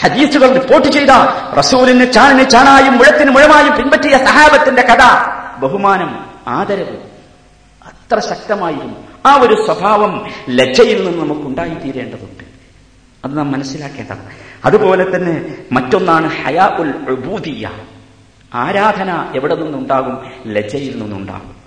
ഹദീസുകൾ 0.00 0.52
റിപ്പോർട്ട് 0.52 0.88
ചെയ്ത 0.88 1.10
റസൂലിന് 1.58 2.12
ചാണിന് 2.12 2.50
ചാണായും 2.50 2.98
മുഴത്തിന് 2.98 3.30
മുഴമായും 3.30 3.76
പിൻപറ്റിയ 3.76 4.16
സഹാബത്തിന്റെ 4.16 4.82
കഥ 4.82 5.02
ബഹുമാനം 5.58 6.24
ആദരവ് 6.46 6.96
അത്ര 7.86 8.20
ശക്തമായിരുന്നു. 8.20 8.94
ആ 9.26 9.40
ഒരു 9.40 9.54
സ്വഭാവം 9.54 10.30
ലജ്ജയിൽ 10.48 11.10
നിന്ന് 11.10 11.24
നമുക്ക് 11.24 11.40
ഉണ്ടായിത്തീരേണ്ടതുണ്ട് 11.40 12.44
അത് 13.24 13.38
നാം 13.38 13.52
മനസ്സിലാക്കേണ്ടത് 13.52 14.18
അതുപോലെ 14.64 15.16
തന്നെ 15.16 15.56
മറ്റൊന്നാണ് 15.72 16.28
ഹയാ 16.28 16.76
ഉൽ 16.78 16.92
ആരാധന 18.54 19.32
എവിടെ 19.34 19.54
നിന്നുണ്ടാകും? 19.54 20.18
ലജ്ജയിൽ 20.46 20.98
നിന്നുണ്ടാകും. 20.98 21.59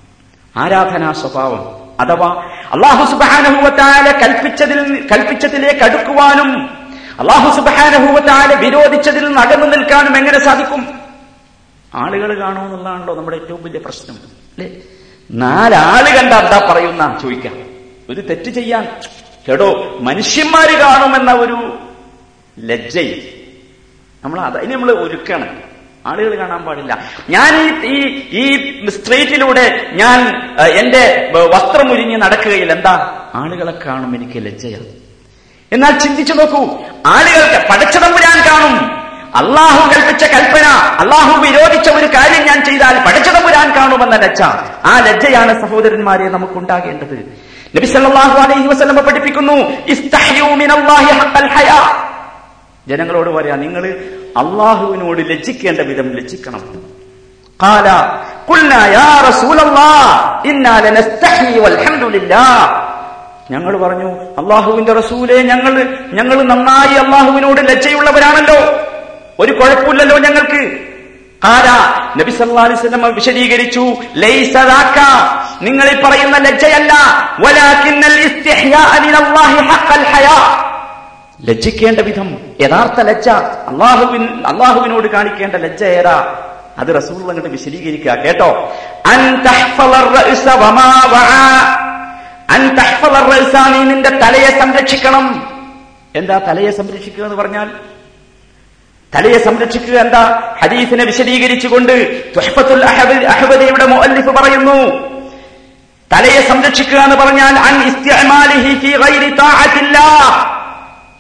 ആരാധനാ 0.58 1.14
സ്വഭാവം? 1.14 1.84
അഥവാ 2.00 2.44
അള്ളാഹു 2.72 3.12
സുബാനഹുവത്താല 3.12 4.12
കൽപ്പിച്ചതിൽ 4.12 5.08
കൽപ്പിച്ചതിലേക്ക് 5.08 5.84
അടുക്കുവാനും 5.84 6.70
അള്ളാഹു 7.20 7.56
സുബാനഹുവത്താല 7.56 8.54
വിരോധിച്ചതിൽ 8.54 9.26
നിന്ന് 9.26 9.42
അകന്നു 9.42 9.66
നിൽക്കാനും 9.66 10.18
എങ്ങനെ 10.18 10.40
സാധിക്കും? 10.40 11.00
ആളുകൾ 11.96 12.40
കാണുമെന്നുള്ളതാണല്ലോ 12.40 13.16
നമ്മുടെ 13.16 13.38
ഏറ്റവും 13.38 13.64
വലിയ 13.64 13.80
പ്രശ്നം. 13.80 14.16
അല്ലേ? 14.16 14.82
നാലാൾ 15.32 16.22
കണ്ട 16.22 16.34
എന്താ 16.34 16.68
പറയുന്ന 16.70 17.20
ചോദിക്കാം. 17.22 17.54
ഒരു 18.10 18.22
തെറ്റ് 18.22 18.50
ചെയ്യാൻ 18.50 18.88
കേടോ 19.50 19.98
മനുഷ്യന്മാര് 20.00 20.80
കാണുമെന്ന 20.80 21.32
ഒരു 21.32 21.78
ലജ്ജയിൽ 22.60 23.44
നമ്മൾ 24.24 24.40
അതിന് 24.40 24.74
നമ്മൾ 24.74 24.92
ഒരുക്കണം. 24.92 25.73
ആളുകൾ 26.10 26.32
കാണാൻ 26.40 26.62
പാടില്ല. 26.64 26.94
ഞാൻ 27.30 27.54
ഈ 27.94 27.98
ഈ 28.42 28.90
സ്ട്രീറ്റിലൂടെ 28.96 29.66
ഞാൻ 30.02 30.20
എന്റെ 30.80 31.04
വസ്ത്രം 31.54 31.88
ഉരിഞ്ഞ് 31.92 32.18
നടക്കുകയിൽ 32.24 32.72
എന്താ? 32.72 32.94
ആളുകളെ 33.36 33.74
കാണും 33.86 34.12
എനിക്ക് 34.16 34.46
ലജ്ജയാണ് 34.46 34.90
എന്നാൽ 35.72 35.94
ചിന്തിച്ചു 36.00 36.34
നോക്കൂ 36.34 36.62
ആളുകൾക്ക് 37.14 37.60
പടച്ചതമ്പുരാൻ 37.70 38.38
കാണും. 38.50 38.76
അള്ളാഹു 39.42 39.82
കൽപ്പിച്ച 39.94 40.24
കൽപ്പന 40.34 40.66
അള്ളാഹു 41.04 41.32
വിരോധിച്ച 41.44 41.90
ഒരു 41.90 42.08
കാര്യം 42.16 42.44
ഞാൻ 42.48 42.60
ചെയ്താൽ 42.66 42.98
പടച്ചതമ്പുരാൻ 43.06 43.68
കാണുമെന്ന 43.78 44.16
ലജ്ജ. 44.16 44.42
ആ 44.92 44.94
ലജ്ജയാണ് 45.08 45.54
സഹോദരന്മാരെ 45.62 46.28
നമുക്കുണ്ടാകേണ്ടത്. 46.36 47.18
നബി 47.76 47.88
സല്ലല്ലാഹു 47.94 48.38
അലൈഹി 48.40 48.68
വസല്ലം 48.68 48.98
പഠിപ്പിക്കുന്നു 49.06 49.56
ജനങ്ങളോട് 52.90 53.30
പറയാ 53.30 53.56
നിങ്ങൾ 53.64 53.84
അള്ളാഹുവിനോട് 54.41 55.21
ലജ്ജിക്കേണ്ട 55.31 55.81
വിധം 55.91 56.09
ലജ്ജിക്കണം 56.19 56.63
قال 57.61 57.87
قلنا 58.49 58.81
يا 58.99 59.11
رسول 59.29 59.59
الله 59.61 59.99
إنا 60.45 60.75
لنستحي 60.85 61.55
والحمد 61.63 62.05
لله 62.15 62.51
ഞങ്ങൾ 63.51 63.73
പറഞ്ഞു 63.85 64.09
അള്ളാഹുവിന്റെ 64.41 64.93
റസൂലെ 65.01 65.37
ഞങ്ങൾ 65.51 65.73
ഞങ്ങൾ 66.19 66.39
നന്നായി 66.51 66.95
അള്ളാഹുവിനോട് 67.05 67.61
ലജ്ജയുള്ളവരാണല്ലോ 67.71 68.59
ഒരു 69.39 69.53
കുഴപ്പമില്ലല്ലോ 69.59 70.17
ഞങ്ങൾക്ക് 70.27 70.61
കാല 71.43 71.67
നബി 72.19 72.31
സല്ലല്ലാഹു 72.35 72.67
അലൈഹി 72.69 72.81
വസല്ലം 72.81 73.03
വിശദീകരിച്ചു 73.19 73.85
ലൈസ 74.23 74.55
ദാക 74.71 74.99
നിങ്ങൾ 75.67 75.87
ഈ 75.89 75.97
പറയുന്ന 76.05 76.37
ലജ്ജയല്ല 76.47 76.93
വലാകിന്നൽ 77.45 78.19
ഇസ്തിഹ്യാ 78.27 78.83
മിനല്ലാഹി 79.05 79.59
ഹഖൽ 79.71 80.05
ഹയാ 80.13 80.39
ലജ്ജിക്കേണ്ട 81.46 82.00
വിധം 82.00 82.38
യഥാർത്ഥ 82.62 83.02
ലജ്ജ. 83.02 83.30
അള്ളാഹുവിൻ 83.30 84.44
അള്ളാഹുവിനോട് 84.48 85.08
കാണിക്കേണ്ട 85.08 85.56
ലജ്ജ 85.56 85.84
ഏതാ? 85.84 86.36
അത് 86.78 86.96
റസൂൽ 86.96 87.16
അങ്ങോട്ട് 87.16 87.50
വിശദീകരിക്കുക. 87.50 88.12
കേട്ടോ? 88.12 88.74
നിന്റെ 93.90 94.10
തലയെ 94.10 94.60
സംരക്ഷിക്കണം. 94.60 95.48
എന്താ 96.16 96.38
തലയെ 96.38 96.72
സംരക്ഷിക്കുക 96.72 97.24
എന്ന് 97.24 97.36
പറഞ്ഞാൽ? 97.36 97.70
തലയെ 99.16 99.38
സംരക്ഷിക്കുക 99.38 100.00
എന്താ? 100.00 100.54
ഹരീഫിനെ 100.60 101.06
വിശദീകരിച്ചുകൊണ്ട് 101.06 102.24
അഹബദിയുടെ 102.86 103.26
അഹബ- 103.26 103.96
മുഅല്ലിഫ് 103.96 104.30
പറയുന്നു. 104.30 105.14
തലയെ 106.14 106.48
സംരക്ഷിക്കുക 106.48 106.98
എന്ന് 106.98 107.16
പറഞ്ഞാൽ 107.16 107.54
അൻ 107.56 107.84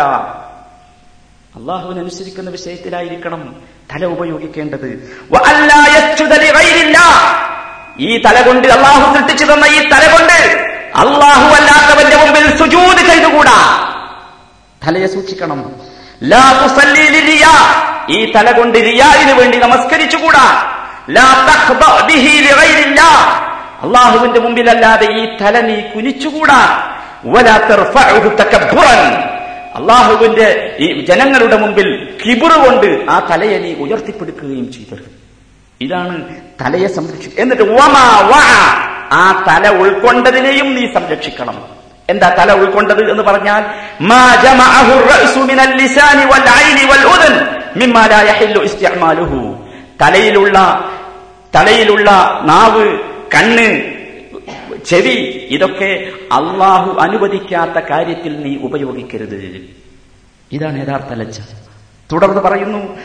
അള്ളാഹുവിനെ 1.56 2.02
അനുസരിക്കുന്ന 2.02 2.50
വിഷയത്തിലായിരിക്കണം 2.50 3.56
തല 3.94 4.06
ഉപയോഗിക്കേണ്ടത്. 4.06 5.16
ഈ 8.00 8.22
തല 8.22 8.42
കൊണ്ട് 8.42 8.68
അള്ളാഹു 8.68 9.18
സൃഷ്ടിച്ചു 9.18 9.46
തന്ന 9.46 9.66
ഈ 9.66 9.90
തല 9.90 10.12
കൊണ്ട് 10.12 10.34
അള്ളാഹു 10.96 11.56
അല്ലാത്തവന്റെ 11.56 12.18
മുമ്പിൽ 12.18 12.58
സുജൂദ് 12.58 12.98
ചെയ്തുകൂടാ. 12.98 13.88
തലയെ 14.88 15.08
സൂക്ഷിക്കണം. 15.08 15.76
ഈ 18.10 18.32
തല 18.34 18.52
കൊണ്ട് 18.52 18.78
റിയാലിന് 18.78 19.32
വേണ്ടി 19.32 19.58
നമസ്കരിച്ചുകൂടാ. 19.58 20.76
അള്ളാഹുവിന്റെ 23.84 24.40
മുമ്പിലല്ലാതെ 24.40 25.06
ഈ 25.06 25.38
തല 25.42 25.60
നീ 25.60 25.82
കുനിച്ചുകൂടാ. 25.82 26.90
അള്ളാഹുവിന്റെ 29.76 30.78
ഈ 30.80 31.06
ജനങ്ങളുടെ 31.06 31.58
മുമ്പിൽ 31.58 32.18
കിബിറ് 32.26 32.52
കൊണ്ട് 32.52 33.06
ആ 33.10 33.28
തലയെ 33.32 33.58
നീ 33.58 33.74
ഉയർത്തിപ്പെടുക്കുകയും 33.74 34.72
ചെയ്തത്. 34.72 35.20
ഇതാണ് 35.82 36.24
തലയെ 36.62 36.88
സംരക്ഷിക്കുക 36.88 37.40
എന്നിട്ട് 37.40 37.64
ആ 39.12 39.44
തല 39.48 39.70
ഉൾക്കൊണ്ടതിനെയും 39.70 40.76
നീ 40.76 40.94
സംരക്ഷിക്കണം. 40.94 41.80
എന്താ 42.10 42.36
തല 42.40 42.54
ഉൾക്കൊണ്ടത് 42.54 43.12
എന്ന് 43.12 43.24
പറഞ്ഞാൽ 43.24 43.64
തലയിലുള്ള 50.02 50.58
തലയിലുള്ള 51.56 52.12
നാവ് 52.44 53.09
കണ്ണ് 53.36 54.00
ചെവി 54.86 55.48
ഇതൊക്കെ 55.50 56.12
അള്ളാഹു 56.32 57.00
അനുവദിക്കാത്ത 57.00 57.86
കാര്യത്തിൽ 57.90 58.44
നീ 58.44 58.56
ഉപയോഗിക്കരുത്. 58.56 59.62
ഇതാണ് 60.52 60.88
യഥാർത്ഥ 60.88 61.14
ലജ്ജ. 61.14 61.40
തുടർന്ന് 62.12 62.42
പറയുന്നു. 62.42 62.98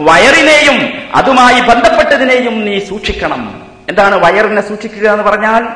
വയറിനെയും 0.00 0.92
അതുമായി 1.14 1.60
ബന്ധപ്പെട്ടതിനെയും 1.60 2.64
നീ 2.64 2.78
സൂക്ഷിക്കണം. 2.78 3.62
എന്താണ് 3.88 4.14
വയറിനെ 4.24 4.68
സൂക്ഷിക്കുക 4.68 5.08
എന്ന് 5.08 5.24
പറഞ്ഞാൽ? 5.24 5.66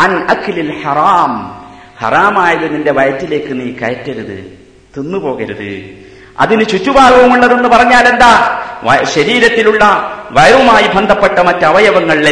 അൻ 0.00 0.16
അഖിലിൽ 0.30 0.82
ഹറാം. 0.82 1.64
ഹറാമായത് 1.98 2.74
നിന്റെ 2.74 2.92
വയറ്റിലേക്ക് 2.92 3.60
നീ 3.60 3.72
കയറ്റരുത്. 3.72 4.58
തിന്നുപോകരുത്. 4.96 6.07
അതിന് 6.40 6.64
ചുറ്റുഭാഗവുമുള്ളതെന്ന് 6.64 7.68
പറഞ്ഞാൽ 7.68 8.08
എന്താ 8.08 8.60
ശരീരത്തിലുള്ള 9.04 9.84
വയറുമായി 10.30 10.88
ബന്ധപ്പെട്ട 10.88 11.38
മറ്റ് 11.38 11.64
അവയവങ്ങൾ 11.64 12.24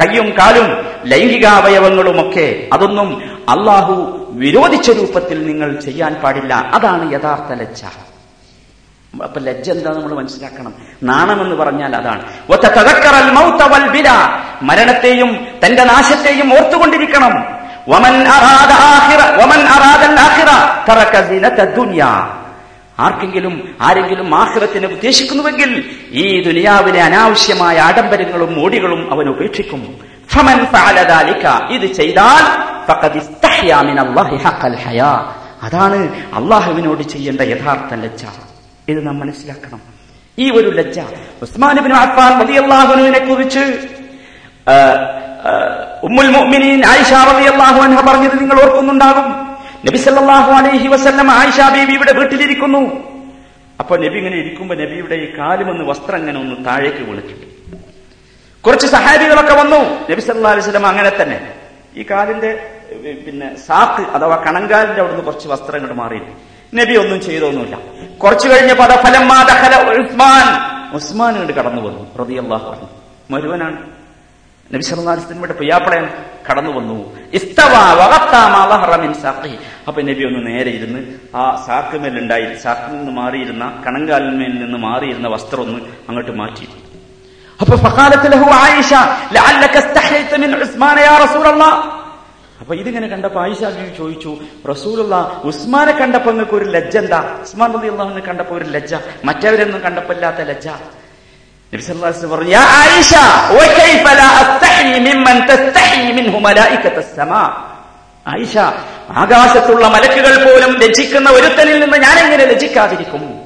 കയ്യും 0.00 0.30
കാലും 0.38 0.86
ലൈംഗികാവയവങ്ങളുമൊക്കെ 1.04 2.68
അതൊന്നും 2.72 3.22
അള്ളാഹു 3.48 4.26
വിരോധിച്ച 4.30 4.90
രൂപത്തിൽ 4.90 5.46
നിങ്ങൾ 5.46 5.80
ചെയ്യാൻ 5.80 6.14
പാടില്ല. 6.14 6.54
അതാണ് 6.54 7.12
യഥാർത്ഥ 7.12 7.52
ലജ്ജ. 7.52 7.84
അപ്പൊ 9.22 9.40
ലജ്ജ 9.40 9.70
എന്താ 9.70 9.90
നമ്മൾ 9.90 10.14
മനസ്സിലാക്കണം. 10.14 10.74
നാണമെന്ന് 11.02 11.56
പറഞ്ഞാൽ 11.56 11.96
അതാണ്. 11.96 12.22
മരണത്തെയും 14.62 15.46
തന്റെ 15.66 15.84
നാശത്തെയും 15.84 16.54
ഓർത്തുകൊണ്ടിരിക്കണം. 16.54 17.60
ആർക്കെങ്കിലും 23.00 23.74
ആരെങ്കിലും 23.80 24.34
ആഖിറത്തിനെ 24.34 24.88
ഉദ്ദേശിക്കുന്നുവെങ്കിൽ 24.88 25.84
ഈ 26.10 26.42
ദുനിയാവിലെ 26.42 27.02
അനാവശ്യമായ 27.02 27.78
ആഡംബരങ്ങളും 27.78 28.60
മോടികളും 28.60 29.12
അവൻ 29.12 29.28
ഉപേക്ഷിക്കും. 29.28 29.98
ഫമൻ 30.28 30.66
ഇത് 31.70 31.92
ചെയ്താൽ 31.92 32.44
അതാണ് 35.62 36.00
അള്ളാഹുവിനോട് 36.32 37.02
ചെയ്യേണ്ട 37.02 37.40
യഥാർത്ഥ 37.40 37.94
ലജ്ജ. 37.94 38.24
ഇത് 38.88 39.06
നാം 39.06 39.18
മനസ്സിലാക്കണം. 39.18 39.80
ഈ 40.38 40.50
ഒരു 40.50 40.70
ലജ്ജ. 40.70 41.00
ഉസ്മാൻ 41.42 41.78
അഫ്ഫാൻ 41.94 42.32
കുറിച്ച് 43.28 43.64
ഉമ്മുൽ 46.02 46.28
മുഅ്മിനീൻ 46.28 46.86
ആയിഷ 46.86 47.12
റളിയല്ലാഹു 47.12 47.80
അൻഹ 47.80 48.12
പറഞ്ഞത് 48.12 48.40
നിങ്ങൾ 48.40 48.62
ഓർക്കുന്നുണ്ടാകും. 48.64 49.49
നബി 49.86 49.98
അലൈഹി 50.58 50.88
വസല്ലം 50.88 51.30
ആയിഷ 51.30 51.60
ബീവിയുടെ 51.74 52.12
വീട്ടിലിരിക്കുന്നു. 52.18 52.82
അപ്പൊ 53.80 53.96
നബി 53.96 54.18
ഇങ്ങനെ 54.18 54.36
ഇരിക്കുമ്പോ 54.36 54.74
നബിയുടെ 54.74 55.14
ഈ 55.14 55.38
കാലുമെന്ന് 55.38 55.84
വസ്ത്രം 55.90 56.18
ഇങ്ങനെ 56.18 56.40
ഒന്ന് 56.40 56.64
താഴേക്ക് 56.64 57.02
വിളിച്ചു 57.10 57.36
കുറച്ച് 58.64 58.86
സഹാബികളൊക്കെ 58.86 59.54
വന്നു. 59.54 59.80
നബി 60.10 60.20
സല്ലാ 60.20 60.50
അലൈഹി 60.50 60.64
സ്വലം 60.64 60.86
അങ്ങനെ 60.86 61.10
തന്നെ. 61.22 61.38
ഈ 61.96 62.02
കാലിന്റെ 62.10 62.50
പിന്നെ 63.26 63.56
സാക്ക് 63.66 64.02
അഥവാ 64.10 64.36
കണങ്കാലിന്റെ 64.46 65.00
അവിടുന്ന് 65.00 65.24
കുറച്ച് 65.24 65.48
വസ്ത്രം 65.48 65.76
ഇങ്ങോട്ട് 65.76 65.98
മാറി. 66.00 66.20
നബി 66.74 66.94
ഒന്നും 66.96 67.20
ചെയ്തൊന്നുമില്ല. 67.20 67.78
കുറച്ചു 68.22 68.48
ഫലമ്മാ 69.06 69.42
ദഖല 69.42 69.74
ഉസ്മാൻ. 70.00 70.46
ഉസ്മാൻ 70.96 71.30
ഇങ്ങോട്ട് 71.32 71.56
കടന്നു 71.60 71.82
വന്നു 71.82 72.02
റതിയല്ലാഹു 72.20 72.88
മരുവനാണ്. 73.30 73.78
നബി 74.74 74.82
സല്ലല്ലാഹു 74.82 75.16
അലൈഹി 75.16 75.26
വസല്ലമയുടെ 75.26 75.58
പിയാപ്പളയൻ 75.60 76.08
കടന്നു 76.50 76.70
വന്നു. 76.70 77.19
അപ്പൊ 79.88 80.02
നബി 80.02 80.24
ഒന്ന് 80.24 80.46
നേരെ 80.46 80.70
ഇരുന്ന് 80.70 81.00
ആ 81.34 81.64
സാക്കുമേലുണ്ടായി 81.66 82.56
സാക്കിൽ 82.56 82.92
നിന്ന് 82.96 83.12
മാറിയിരുന്ന 83.12 83.82
കണങ്കാലിന്മേൽ 83.86 84.54
നിന്ന് 84.58 84.78
മാറിയിരുന്ന 84.78 85.28
വസ്ത്രം 85.28 85.60
ഒന്ന് 85.60 85.78
അങ്ങോട്ട് 86.08 86.30
മാറ്റി. 86.30 86.66
അപ്പൊ 87.60 87.76
അപ്പൊ 92.60 92.74
ഇതിങ്ങനെ 92.74 93.08
കണ്ടപ്പോ 93.08 93.40
ആയിഷ 93.40 93.64
ബീവി 93.64 93.96
ചോദിച്ചു 93.96 94.38
റസൂലുള്ള 94.68 95.40
ഉസ്മാനെ 95.44 95.92
കണ്ടപ്പോ 95.92 96.30
നിങ്ങൾക്ക് 96.30 96.54
ഒരു 96.54 96.64
ലജ്ജ 96.64 96.96
എന്താ? 96.98 97.20
ഉസ്മാൻ 97.42 97.70
കണ്ടപ്പോ 98.20 98.56
ഒരു 98.56 98.64
ലജ്ജ 98.64 98.94
മറ്റവരൊന്നും 99.24 99.80
കണ്ടപ്പോ 99.80 100.14
ഇല്ലാത്ത 100.14 100.40
ലജ്ജ. 100.40 100.68
പറഞ്ഞു 101.74 102.56
ആകാശത്തുള്ള 109.10 109.88
മലക്കുകൾ 109.88 110.44
പോലും 110.44 110.80
രചിക്കുന്ന 110.80 111.30
ഒരുത്തനിൽ 111.30 111.80
നിന്ന് 111.80 111.98
ഞാൻ 111.98 112.18
എങ്ങനെ 112.18 112.44
ലജ്ജിക്കാതിരിക്കും 112.44 113.40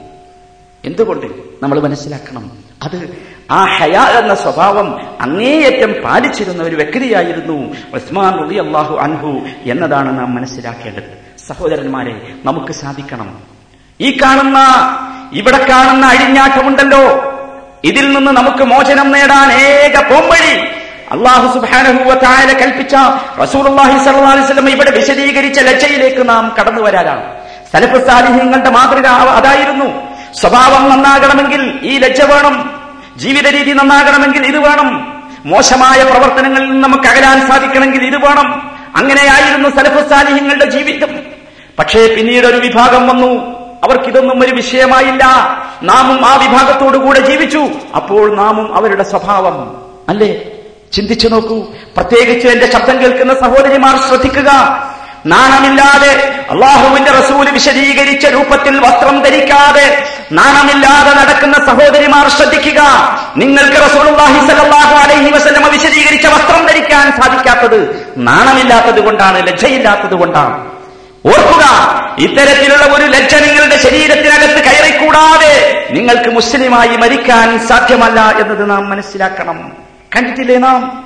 എന്തുകൊണ്ട്? 0.85 1.27
നമ്മൾ 1.63 1.81
മനസ്സിലാക്കണം. 1.81 2.51
അത് 2.83 3.25
ആ 3.51 3.65
ഹയാ 3.65 4.03
എന്ന 4.03 4.35
സ്വഭാവം 4.35 5.01
അങ്ങേയറ്റം 5.21 6.03
പാലിച്ചിരുന്ന 6.03 6.63
ഒരു 6.63 6.77
വ്യക്തിയായിരുന്നു 6.77 7.77
ഉസ്മാൻ 7.95 8.45
റബി 8.45 8.55
അള്ളാഹു 8.55 8.97
അൻഹു 8.97 9.41
എന്നതാണ് 9.71 10.19
നാം 10.19 10.35
മനസ്സിലാക്കേണ്ടത്. 10.35 11.39
സഹോദരന്മാരെ 11.49 12.33
നമുക്ക് 12.45 12.73
സാധിക്കണം. 12.73 13.39
ഈ 14.01 14.19
കാണുന്ന 14.23 14.59
ഇവിടെ 15.33 15.67
കാണുന്ന 15.71 16.07
അഴിഞ്ഞാട്ടമുണ്ടല്ലോ. 16.07 17.34
ഇതിൽ 17.85 18.13
നിന്ന് 18.13 18.33
നമുക്ക് 18.33 18.65
മോചനം 18.65 19.13
നേടാൻ 19.13 19.53
ഏക 19.53 20.01
പോംവഴി 20.01 20.65
അള്ളാഹു 21.13 21.61
സുബാനഹുവ 21.61 22.15
കൽപ്പിച്ച 22.53 22.95
അലൈഹി 22.95 24.45
വസല്ലം 24.45 24.71
ഇവിടെ 24.71 24.91
വിശദീകരിച്ച 24.91 25.61
ലജ്ജയിലേക്ക് 25.61 26.29
നാം 26.29 26.57
കടന്നു 26.61 26.83
വരാനാണ്. 26.83 27.35
സലഫ് 27.73 28.07
സാലിഹ്യങ്ങളുടെ 28.07 28.71
മാതൃക 28.71 29.07
അതായിരുന്നു. 29.07 30.15
സ്വഭാവം 30.35 30.91
നന്നാകണമെങ്കിൽ 30.91 31.79
ഈ 31.83 31.99
ലജ്ജ 31.99 32.23
വേണം. 32.23 32.71
ജീവിത 33.17 33.49
രീതി 33.49 33.71
നന്നാകണമെങ്കിൽ 33.71 34.47
ഇത് 34.47 34.59
വേണം. 34.59 35.23
മോശമായ 35.47 36.03
പ്രവർത്തനങ്ങളിൽ 36.03 36.71
നിന്ന് 36.71 36.89
നമുക്ക് 36.89 37.09
അകലാൻ 37.09 37.49
സാധിക്കണമെങ്കിൽ 37.49 38.07
ഇത് 38.07 38.27
വേണം. 38.27 38.71
അങ്ങനെയായിരുന്നു 38.97 39.69
സലഫ് 39.69 40.11
സാലിഹ്യങ്ങളുടെ 40.11 40.71
ജീവിതം. 40.71 41.17
പക്ഷേ 41.79 42.15
പിന്നീട് 42.15 42.47
ഒരു 42.47 42.57
വിഭാഗം 42.57 43.09
വന്നു. 43.09 43.64
അവർക്കിതൊന്നും 43.85 44.43
ഒരു 44.43 44.55
വിഷയമായില്ല. 44.55 45.25
നാമും 45.83 46.27
ആ 46.27 46.37
വിഭാഗത്തോടു 46.37 46.99
കൂടെ 46.99 47.21
ജീവിച്ചു. 47.21 47.69
അപ്പോൾ 47.97 48.37
നാമും 48.37 48.77
അവരുടെ 48.77 49.03
സ്വഭാവം. 49.03 49.83
അല്ലേ? 50.09 50.41
ചിന്തിച്ചു 50.93 51.29
നോക്കൂ. 51.29 51.63
പ്രത്യേകിച്ച് 51.97 52.49
എന്റെ 52.49 52.73
ശബ്ദം 52.73 53.01
കേൾക്കുന്ന 53.01 53.35
സഹോദരിമാർ 53.35 54.09
ശ്രദ്ധിക്കുക. 54.09 54.51
നാണമില്ലാതെ 55.27 56.35
അള്ളാഹുവിന്റെ 56.51 57.11
റസൂൽ 57.11 57.51
വിശദീകരിച്ച 57.51 58.27
രൂപത്തിൽ 58.27 58.81
വസ്ത്രം 58.81 59.23
ധരിക്കാതെ 59.23 60.05
നാണമില്ലാതെ 60.33 61.23
നടക്കുന്ന 61.23 61.55
സഹോദരിമാർ 61.55 62.29
ശ്രദ്ധിക്കുക. 62.29 62.83
നിങ്ങൾക്ക് 63.37 63.77
റസൂലുള്ളാഹി 63.77 64.95
അലൈഹി 64.95 65.31
വിശദീകരിച്ച 65.69 66.27
വസ്ത്രം 66.27 66.67
ധരിക്കാൻ 66.67 67.13
സാധിക്കാത്തത് 67.23 68.13
നാണമില്ലാത്തത് 68.17 69.05
കൊണ്ടാണ് 69.05 69.47
ലജ്ജയില്ലാത്തത് 69.47 70.15
കൊണ്ടാണ്. 70.15 70.74
ഓർക്കുക 71.27 71.65
ഇത്തരത്തിലുള്ള 72.19 72.97
ഒരു 72.97 73.05
ലജ്ജ 73.05 73.35
നിങ്ങളുടെ 73.35 73.77
ശരീരത്തിനകത്ത് 73.77 74.65
കയറിക്കൂടാതെ 74.65 75.85
നിങ്ങൾക്ക് 75.91 76.31
മുസ്ലിമായി 76.31 76.97
മരിക്കാൻ 76.97 77.67
സാധ്യമല്ല 77.67 78.21
എന്നത് 78.21 78.71
നാം 78.71 78.91
മനസ്സിലാക്കണം. 78.91 79.73
കണ്ടിട്ടില്ലേ 80.17 80.59
നാം? 80.59 81.05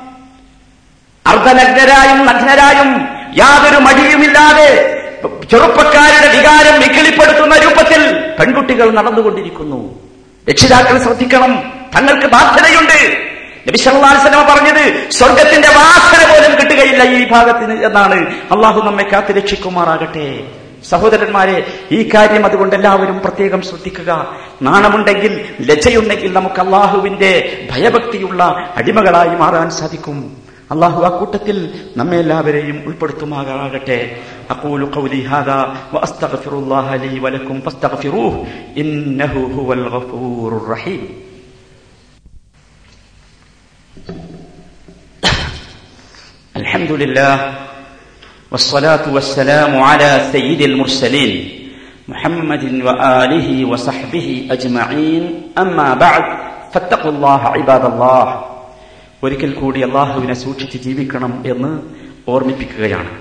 അർദ്ധനഗ്നരായും 1.27 2.27
നഗ്നരായും 2.27 3.09
യാതൊരു 3.37 3.77
മടിയുമില്ലാതെ 3.77 4.95
ചെറുപ്പക്കാരുടെ 5.51 6.39
വികാരം 6.39 6.81
വിക്കിളിപ്പെടുത്തുന്ന 6.81 7.57
രൂപത്തിൽ 7.57 8.19
പെൺകുട്ടികൾ 8.39 8.91
നടന്നുകൊണ്ടിരിക്കുന്നു. 8.91 9.99
രക്ഷിതാക്കൾ 10.51 11.03
ശ്രദ്ധിക്കണം 11.03 11.73
തങ്ങൾക്ക് 11.97 12.27
ബാധ്യതയുണ്ട്. 12.27 13.28
നബിസല്ലാസ്ലമ 13.68 14.42
പറഞ്ഞത് 14.50 14.84
സ്വർഗത്തിന്റെ 15.18 15.70
വാസന 15.78 16.22
പോലും 16.32 16.54
കിട്ടുകയില്ല 16.60 17.02
ഈ 17.12 17.16
വിഭാഗത്തിന് 17.22 17.78
എന്നാണ് 17.88 18.18
അള്ളാഹു 18.56 18.82
നമ്മെ 18.88 19.06
കാത്തു 19.12 19.34
രക്ഷിക്കുമാറാകട്ടെ 19.40 20.28
സഹോദരന്മാരെ 20.92 21.58
ഈ 21.98 22.00
കാര്യം 22.14 22.46
അതുകൊണ്ട് 22.48 22.74
എല്ലാവരും 22.78 23.18
പ്രത്യേകം 23.26 23.62
ശ്രദ്ധിക്കുക 23.68 24.10
നാണമുണ്ടെങ്കിൽ 24.68 25.34
ലജ്ജയുണ്ടെങ്കിൽ 25.70 26.30
നമുക്ക് 26.38 26.62
അള്ളാഹുവിന്റെ 26.66 27.32
ഭയഭക്തിയുള്ള 27.72 28.42
അടിമകളായി 28.82 29.36
മാറാൻ 29.44 29.70
സാധിക്കും 29.80 30.18
അള്ളാഹു 30.72 31.00
ആ 31.08 31.10
കൂട്ടത്തിൽ 31.16 31.58
നമ്മെ 32.00 32.18
എല്ലാവരെയും 32.24 32.78
ഉൾപ്പെടുത്തുമാകാകട്ടെ 32.88 34.00
أقول 34.50 34.82
قولي 34.88 35.22
هذا 35.28 35.60
وأستغفر 35.94 36.54
الله 36.62 36.88
لي 36.96 37.14
ولكم 37.20 37.56
فاستغفروه 37.60 38.34
إنه 38.78 39.34
هو 39.58 39.70
الغفور 39.74 40.52
الرحيم 40.56 41.02
الحمد 46.78 46.92
لله 46.94 47.34
والصلاة 48.52 49.06
والسلام 49.08 49.74
على 49.80 50.12
سيد 50.32 50.62
المرسلين 50.64 51.32
محمد 52.08 52.64
وآله 52.82 53.48
وصحبه 53.66 54.28
أجمعين 54.50 55.24
أما 55.58 55.90
بعد 55.96 56.24
فاتقوا 56.74 57.12
الله 57.12 57.42
عباد 57.56 57.84
الله 57.88 58.26
ഒരിക്കൽ 59.24 59.52
കൂടി 59.56 59.80
അള്ളാഹുവിനെ 59.88 60.36
സൂക്ഷിച്ച് 60.38 60.78
ജീവിക്കണം 60.86 61.34
എന്ന് 61.52 61.70
ഓർമ്മിപ്പിക്കുകയാണ് 62.28 63.12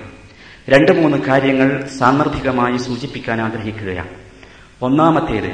രണ്ട് 0.69 0.93
മൂന്ന് 0.99 1.19
കാര്യങ്ങൾ 1.29 1.69
സാന്ദർഭികമായി 1.99 2.79
സൂചിപ്പിക്കാൻ 2.87 3.39
ആഗ്രഹിക്കുകയാണ് 3.45 4.13
ഒന്നാമത്തേത് 4.81 5.53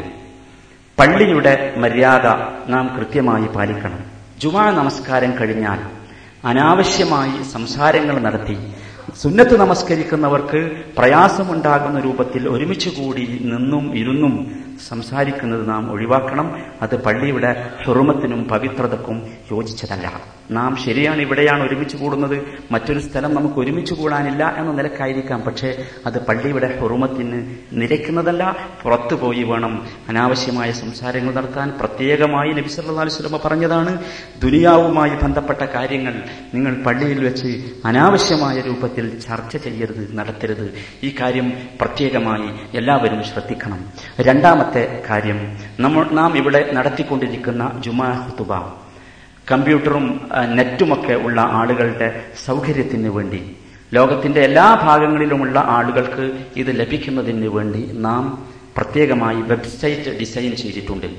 പള്ളിയുടെ 0.99 1.53
മര്യാദ 1.83 2.27
നാം 2.73 2.85
കൃത്യമായി 2.97 3.49
പാലിക്കണം 3.57 4.01
ജുമാ 4.43 4.65
നമസ്കാരം 4.79 5.33
കഴിഞ്ഞാൽ 5.41 5.81
അനാവശ്യമായി 6.44 7.44
സംസാരങ്ങൾ 7.52 8.16
നടത്തി. 8.20 8.58
സുന്നത്ത് 9.22 9.60
നമസ്കരിക്കുന്നവർക്ക് 9.60 10.60
പ്രയാസമുണ്ടാകുന്ന 10.98 12.00
രൂപത്തിൽ 12.00 12.50
ഒരുമിച്ച് 12.50 12.90
കൂടി 12.90 13.26
നിന്നും 13.52 13.96
ഇരുന്നും 13.98 14.34
സംസാരിക്കുന്നത് 14.90 15.70
നാം 15.70 15.92
ഒഴിവാക്കണം. 15.92 16.62
അത് 16.82 17.04
പള്ളിയുടെ 17.04 17.72
ഹെറുമത്തിനും 17.86 18.44
പവിത്രതക്കും 18.44 19.28
യോജിച്ചതല്ല. 19.52 20.22
നാം 20.52 20.76
ശരിയാണ് 20.76 21.22
ഇവിടെയാണ് 21.22 21.64
ഒരുമിച്ച് 21.64 21.98
കൂടുന്നത്. 21.98 22.44
മറ്റൊരു 22.72 23.00
സ്ഥലം 23.00 23.36
നമുക്ക് 23.36 23.56
ഒരുമിച്ച് 23.56 23.94
കൂടാനില്ല 23.94 24.56
എന്ന 24.58 24.72
നിലക്കായിരിക്കാം. 24.72 25.42
പക്ഷേ 25.42 25.86
അത് 26.06 26.26
പള്ളിയുടെ 26.26 26.80
ഹെറുമത്തിന് 26.82 27.56
നിരക്കുന്നതല്ല. 27.72 28.58
പുറത്തു 28.84 29.16
പോയി 29.16 29.44
വേണം 29.44 29.88
അനാവശ്യമായ 30.10 30.72
സംസാരങ്ങൾ 30.72 31.34
നടത്താൻ. 31.34 31.74
പ്രത്യേകമായി 31.80 32.50
നബിസല്ലാ 32.50 33.02
അലുസ്ലമ 33.02 33.40
പറഞ്ഞതാണ് 33.46 34.04
ദുനിയാവുമായി 34.42 35.12
ബന്ധപ്പെട്ട 35.24 35.60
കാര്യങ്ങൾ 35.60 36.24
നിങ്ങൾ 36.54 36.84
പള്ളിയിൽ 36.84 37.24
വെച്ച് 37.24 37.64
അനാവശ്യമായ 37.86 38.62
രൂപത്തിൽ 38.62 39.20
ചർച്ച 39.20 39.58
ചെയ്യരുത് 39.58 40.18
നടത്തരുത്. 40.18 40.74
ഈ 41.04 41.16
കാര്യം 41.22 41.54
പ്രത്യേകമായി 41.82 42.78
എല്ലാവരും 42.78 43.24
ശ്രദ്ധിക്കണം. 43.24 43.86
രണ്ടാമത്തെ 44.64 44.84
കാര്യം. 45.08 45.40
നമ്മൾ 45.84 46.04
നാം 46.20 46.32
ഇവിടെ 46.40 46.60
നടത്തിക്കൊണ്ടിരിക്കുന്ന 46.78 47.64
ജുമാ 47.86 48.08
ഹുത്തുബ 48.24 48.52
കമ്പ്യൂട്ടറും 49.52 50.06
നെറ്റുമൊക്കെ 50.58 51.16
ഉള്ള 51.26 51.40
ആളുകളുടെ 51.60 52.08
സൗകര്യത്തിന് 52.46 53.10
വേണ്ടി 53.18 53.42
ലോകത്തിന്റെ 53.98 54.42
എല്ലാ 54.50 54.68
ഭാഗങ്ങളിലുമുള്ള 54.86 55.58
ആളുകൾക്ക് 55.78 56.26
ഇത് 56.62 56.72
ലഭിക്കുന്നതിന് 56.80 57.50
വേണ്ടി 57.58 57.82
നാം 58.08 58.24
പ്രത്യേകമായി 58.78 59.40
വെബ്സൈറ്റ് 59.52 60.12
ഡിസൈൻ 60.22 60.52
ചെയ്തിട്ടുണ്ട്. 60.62 61.10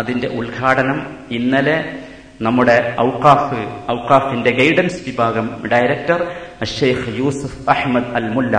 അതിന്റെ 0.00 0.28
ഉദ്ഘാടനം 0.40 0.98
ഇന്നലെ 1.38 1.78
നമ്മുടെ 2.46 2.76
ഔക്കാഫ് 3.08 3.60
ഔക്കാഫിന്റെ 3.96 4.50
ഗൈഡൻസ് 4.60 5.02
വിഭാഗം 5.06 5.46
director 5.72 6.20
Sheikh 6.64 7.18
Yusuf 7.18 7.70
Ahmed 7.70 8.04
Al 8.04 8.28
Mulla 8.28 8.56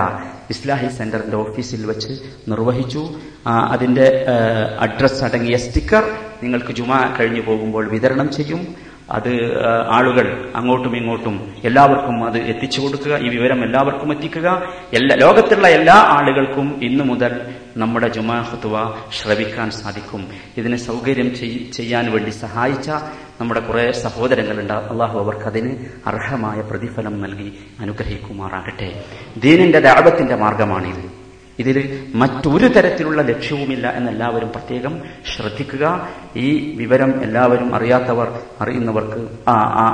Islahi 0.50 0.88
സെന്ററിന്റെ 0.88 1.36
ഓഫീസിൽ 1.36 1.86
വെച്ച് 1.86 2.12
നിർവഹിച്ചു. 2.48 3.08
അതിന്റെ 3.46 4.26
അഡ്രസ് 4.78 5.24
അടങ്ങിയ 5.24 5.56
സ്റ്റിക്കർ 5.56 6.04
നിങ്ങൾക്ക് 6.42 6.72
ജുമാ 6.72 7.16
കഴിഞ്ഞു 7.20 7.40
പോകുമ്പോൾ 7.40 7.88
വിതരണം 7.88 8.32
ചെയ്യും. 8.32 8.88
അത് 9.10 9.62
ആളുകൾ 9.88 10.52
അങ്ങോട്ടും 10.56 10.96
ഇങ്ങോട്ടും 10.96 11.54
എല്ലാവർക്കും 11.64 12.24
അത് 12.24 12.38
എത്തിച്ചു 12.38 12.80
കൊടുക്കുക 12.80 13.16
ഈ 13.16 13.28
വിവരം 13.28 13.64
എല്ലാവർക്കും 13.64 14.12
എത്തിക്കുക. 14.12 14.48
എല്ലാ 14.92 15.16
ലോകത്തുള്ള 15.16 15.68
എല്ലാ 15.68 15.94
ആളുകൾക്കും 15.94 16.80
ഇന്നു 16.82 17.04
മുതൽ 17.04 17.40
നമ്മുടെ 17.76 18.08
ജുമാ 18.08 18.40
ഹുത്തുവ 18.40 18.94
ശ്രവിക്കാൻ 19.20 19.70
സാധിക്കും. 19.70 20.28
ഇതിനെ 20.56 20.76
സൗകര്യം 20.76 21.34
ചെയ്യാൻ 21.72 22.12
വേണ്ടി 22.12 22.30
സഹായിച്ച 22.30 22.90
നമ്മുടെ 23.40 23.60
കുറെ 23.60 23.92
സഹോദരങ്ങളുണ്ട് 23.92 24.72
അള്ളാഹു 24.72 25.18
അവർക്ക് 25.18 25.44
അതിന് 25.44 25.76
അർഹമായ 26.06 26.60
പ്രതിഫലം 26.60 27.20
നൽകി 27.20 27.52
അനുഗ്രഹിക്കുമാറാകട്ടെ. 27.80 29.04
ദീനിന്റെ 29.36 29.80
ദാപത്തിന്റെ 29.80 30.36
മാർഗമാണിത്. 30.36 31.10
ഇതിൽ 31.58 32.06
മറ്റൊരു 32.14 32.68
തരത്തിലുള്ള 32.68 33.22
ലക്ഷ്യവുമില്ല 33.22 33.90
എന്നെല്ലാവരും 33.90 34.48
പ്രത്യേകം 34.48 35.02
ശ്രദ്ധിക്കുക. 35.36 36.08
ഈ 36.36 36.76
വിവരം 36.76 37.22
എല്ലാവരും 37.22 37.74
അറിയാത്തവർ 37.74 38.40
അറിയുന്നവർക്ക് 38.60 39.28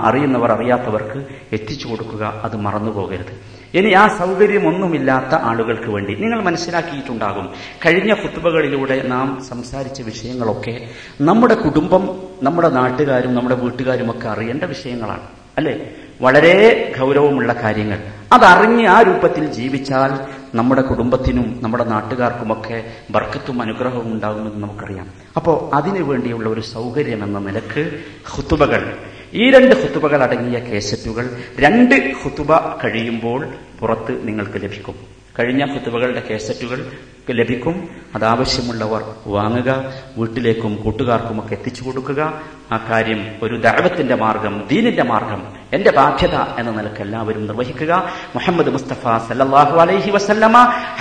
അറിയുന്നവർ 0.05 0.53
അറിയാത്തവർക്ക് 0.53 1.27
എത്തിച്ചു 1.53 1.89
കൊടുക്കുക. 1.89 2.41
അത് 2.45 2.57
മറന്നുപോകരുത്. 2.57 3.54
ഇനി 3.75 3.91
ആ 3.93 4.09
സൗകര്യമൊന്നുമില്ലാത്ത 4.19 5.35
ആളുകൾക്ക് 5.35 5.91
വേണ്ടി 5.91 6.15
നിങ്ങൾ 6.15 6.43
മനസ്സിലാക്കിയിട്ടുണ്ടാകും. 6.43 7.49
കഴിഞ്ഞ 7.87 8.15
കുത്തുബകളിലൂടെ 8.15 9.03
നാം 9.09 9.45
സംസാരിച്ച 9.49 10.03
വിഷയങ്ങളൊക്കെ 10.03 10.89
നമ്മുടെ 11.21 11.55
കുടുംബം 11.55 12.23
നമ്മുടെ 12.43 12.69
നാട്ടുകാരും 12.69 13.35
നമ്മുടെ 13.35 13.55
വീട്ടുകാരും 13.55 14.11
ഒക്കെ 14.11 14.29
അറിയേണ്ട 14.29 14.65
വിഷയങ്ങളാണ് 14.65 15.23
അല്ലേ? 15.57 15.91
വളരെ 16.21 16.57
ഗൗരവമുള്ള 17.01 17.53
കാര്യങ്ങൾ. 17.53 17.99
അതറിഞ്ഞ് 18.33 18.87
ആ 18.87 19.03
രൂപത്തിൽ 19.03 19.47
ജീവിച്ചാൽ 19.47 20.13
നമ്മുടെ 20.55 20.83
കുടുംബത്തിനും 20.83 21.59
നമ്മുടെ 21.63 21.85
നാട്ടുകാർക്കുമൊക്കെ 21.85 22.85
ബർക്കത്തും 23.11 23.63
അനുഗ്രഹവും 23.63 24.13
ഉണ്ടാകുമെന്ന് 24.13 24.63
നമുക്കറിയാം. 24.63 25.07
അപ്പോൾ 25.37 25.75
അതിനു 25.75 26.03
വേണ്ടിയുള്ള 26.05 26.49
ഒരു 26.49 26.61
സൗകര്യം 26.61 27.25
എന്ന 27.25 27.39
നിലയ്ക്ക് 27.39 28.01
ഹുത്തുബകൾ 28.25 28.97
ഈ 29.35 29.51
രണ്ട് 29.51 29.75
ഹുത്തുബകൾ 29.83 30.23
അടങ്ങിയ 30.23 30.59
കേസറ്റുകൾ 30.59 31.31
രണ്ട് 31.59 32.15
ഹുത്തുബ 32.23 32.57
കഴിയുമ്പോൾ 32.85 33.49
പുറത്ത് 33.81 34.29
നിങ്ങൾക്ക് 34.29 34.55
ലഭിക്കും. 34.55 34.95
കഴിഞ്ഞ 35.39 35.65
ഹുത്തുബകളുടെ 35.65 36.23
കേസറ്റുകൾ 36.31 36.93
ലഭിക്കും. 37.31 37.89
അതാവശ്യമുള്ളവർ 38.15 39.03
വാങ്ങുക 39.27 39.93
വീട്ടിലേക്കും 40.17 40.77
കൂട്ടുകാർക്കുമൊക്കെ 40.77 41.55
എത്തിച്ചു 41.55 41.83
കൊടുക്കുക. 41.85 42.43
ആ 42.73 42.87
കാര്യം 42.91 43.27
ഒരു 43.43 43.61
ദൈവത്തിന്റെ 43.61 44.15
മാർഗം 44.15 44.65
ദീനിന്റെ 44.71 45.03
മാർഗം 45.03 45.43
എന്റെ 45.73 45.91
ബാധ്യത 45.91 46.35
എന്ന 46.35 46.71
നിലയ്ക്ക് 46.71 47.01
എല്ലാവരും 47.01 47.47
നിർവഹിക്കുക. 47.47 48.13
മുഹമ്മദ് 48.35 48.71
മുസ്തഫ 48.71 49.29
സല്ലാഹു 49.29 49.79
അലൈഹി 49.79 50.11
വസല്ലമ 50.11 50.55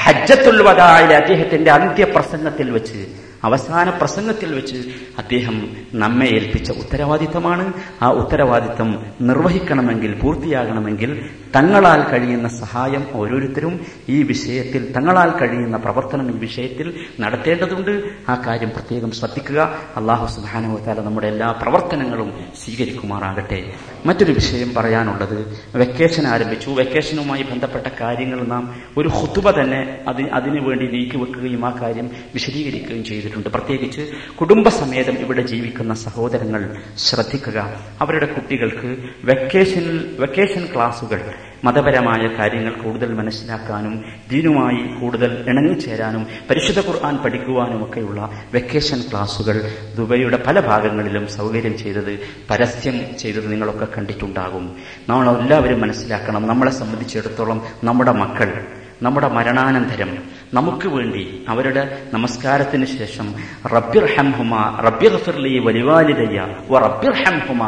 ഹജ്ജത്തുൽ 0.03 0.61
വദായ 0.61 1.03
അദ്ദേഹത്തിന്റെ 1.03 1.71
അന്ത്യപ്രസംഗത്തിൽ 1.71 2.71
വെച്ച് 2.71 3.32
അവസാന 3.43 3.89
പ്രസംഗത്തിൽ 3.89 4.55
വെച്ച് 4.55 4.77
അദ്ദേഹം 5.17 5.75
നമ്മെ 5.93 6.25
ഏൽപ്പിച്ച 6.25 6.71
ഉത്തരവാദിത്തമാണ്. 6.71 7.73
ആ 8.01 8.09
ഉത്തരവാദിത്തം 8.11 8.89
നിർവഹിക്കണമെങ്കിൽ 9.21 10.19
പൂർത്തിയാകണമെങ്കിൽ 10.19 11.11
തങ്ങളാൽ 11.55 12.09
കഴിയുന്ന 12.09 12.47
സഹായം 12.47 13.07
ഓരോരുത്തരും 13.13 13.85
ഈ 14.09 14.23
വിഷയത്തിൽ 14.23 14.91
തങ്ങളാൽ 14.91 15.29
കഴിയുന്ന 15.37 15.77
പ്രവർത്തനം 15.77 16.35
ഈ 16.35 16.37
വിഷയത്തിൽ 16.37 17.05
നടത്തേണ്ടതുണ്ട്. 17.19 18.03
ആ 18.29 18.41
കാര്യം 18.47 18.69
പ്രത്യേകം 18.69 19.11
ശ്രദ്ധിക്കുക. 19.11 19.59
അള്ളാഹു 19.95 20.35
സുബാനുവത്താല 20.35 21.01
നമ്മുടെ 21.01 21.27
എല്ലാ 21.27 21.51
പ്രവർത്തനങ്ങളും 21.51 22.33
സ്വീകരിക്കുമാറാകട്ടെ. 22.65 23.73
മറ്റൊരു 24.05 24.31
വിഷയം 24.31 24.73
പറയാനുള്ളത് 24.73 25.61
വെക്കേഷൻ 25.75 26.27
ആരംഭിച്ചു. 26.27 26.69
വെക്കേഷനുമായി 26.69 27.43
ബന്ധപ്പെട്ട 27.43 27.87
കാര്യങ്ങൾ 28.01 28.43
നാം 28.47 28.75
ഒരു 28.97 29.07
ഹുത്തുബ 29.07 29.51
തന്നെ 29.51 29.99
അത് 30.07 30.21
അതിനു 30.21 30.61
വേണ്ടി 30.61 30.87
നീക്കിവെക്കുകയും 30.87 31.65
ആ 31.65 31.81
കാര്യം 31.81 32.09
വിശദീകരിക്കുകയും 32.33 33.03
ചെയ്തിട്ടുണ്ട്. 33.03 33.49
പ്രത്യേകിച്ച് 33.49 34.01
കുടുംബസമേതം 34.39 35.13
ഇവിടെ 35.13 35.41
ജീവിക്കുന്ന 35.41 35.93
സഹോദരങ്ങൾ 35.93 36.75
ശ്രദ്ധിക്കുക. 36.97 37.81
അവരുടെ 38.01 38.25
കുട്ടികൾക്ക് 38.25 38.97
വെക്കേഷനിൽ 39.23 40.15
വെക്കേഷൻ 40.19 40.69
ക്ലാസുകൾ 40.75 41.33
മതപരമായ 41.63 42.27
കാര്യങ്ങൾ 42.27 42.73
കൂടുതൽ 42.73 43.13
മനസ്സിലാക്കാനും 43.13 44.05
ദീനുമായി 44.29 44.99
കൂടുതൽ 44.99 45.45
ഇണങ്ങിച്ചേരാനും 45.47 46.27
പരിശുദ്ധ 46.49 46.79
ഖുർആൻ 46.79 47.17
പഠിക്കുവാനുമൊക്കെയുള്ള 47.17 48.29
വെക്കേഷൻ 48.53 49.01
ക്ലാസുകൾ 49.11 49.61
ദുബൈയുടെ 49.97 50.43
പല 50.47 50.59
ഭാഗങ്ങളിലും 50.59 51.27
സൗകര്യം 51.27 51.77
ചെയ്തത് 51.77 52.19
പരസ്യം 52.49 53.17
ചെയ്തത് 53.17 53.51
നിങ്ങളൊക്കെ 53.51 53.87
കണ്ടിട്ടുണ്ടാകും. 53.97 54.75
നമ്മൾ 55.09 55.37
എല്ലാവരും 55.37 55.81
മനസ്സിലാക്കണം. 55.81 56.47
നമ്മളെ 56.47 56.71
സംബന്ധിച്ചിടത്തോളം 56.71 57.61
നമ്മുടെ 57.83 58.11
മക്കൾ 58.11 58.65
നമ്മുടെ 59.03 59.27
മരണാനന്തരം. 59.27 60.11
നമുക്ക് 60.53 60.87
വേണ്ടി 60.87 61.23
അവരുടെ 61.51 61.83
നമസ്കാരത്തിന് 62.13 62.85
ശേഷം 62.85 63.27
റബ്ബിർ 63.75 64.05
ഹംഹുമ 64.15 64.53
റബ്ബിർ 64.85 65.13
ഫിർലി 65.25 65.53
വലിവാലിതയ്യ 65.67 66.39
ഓ 66.71 66.79
റബ്ബിർ 66.85 67.13
ഹംഹുമ 67.23 67.61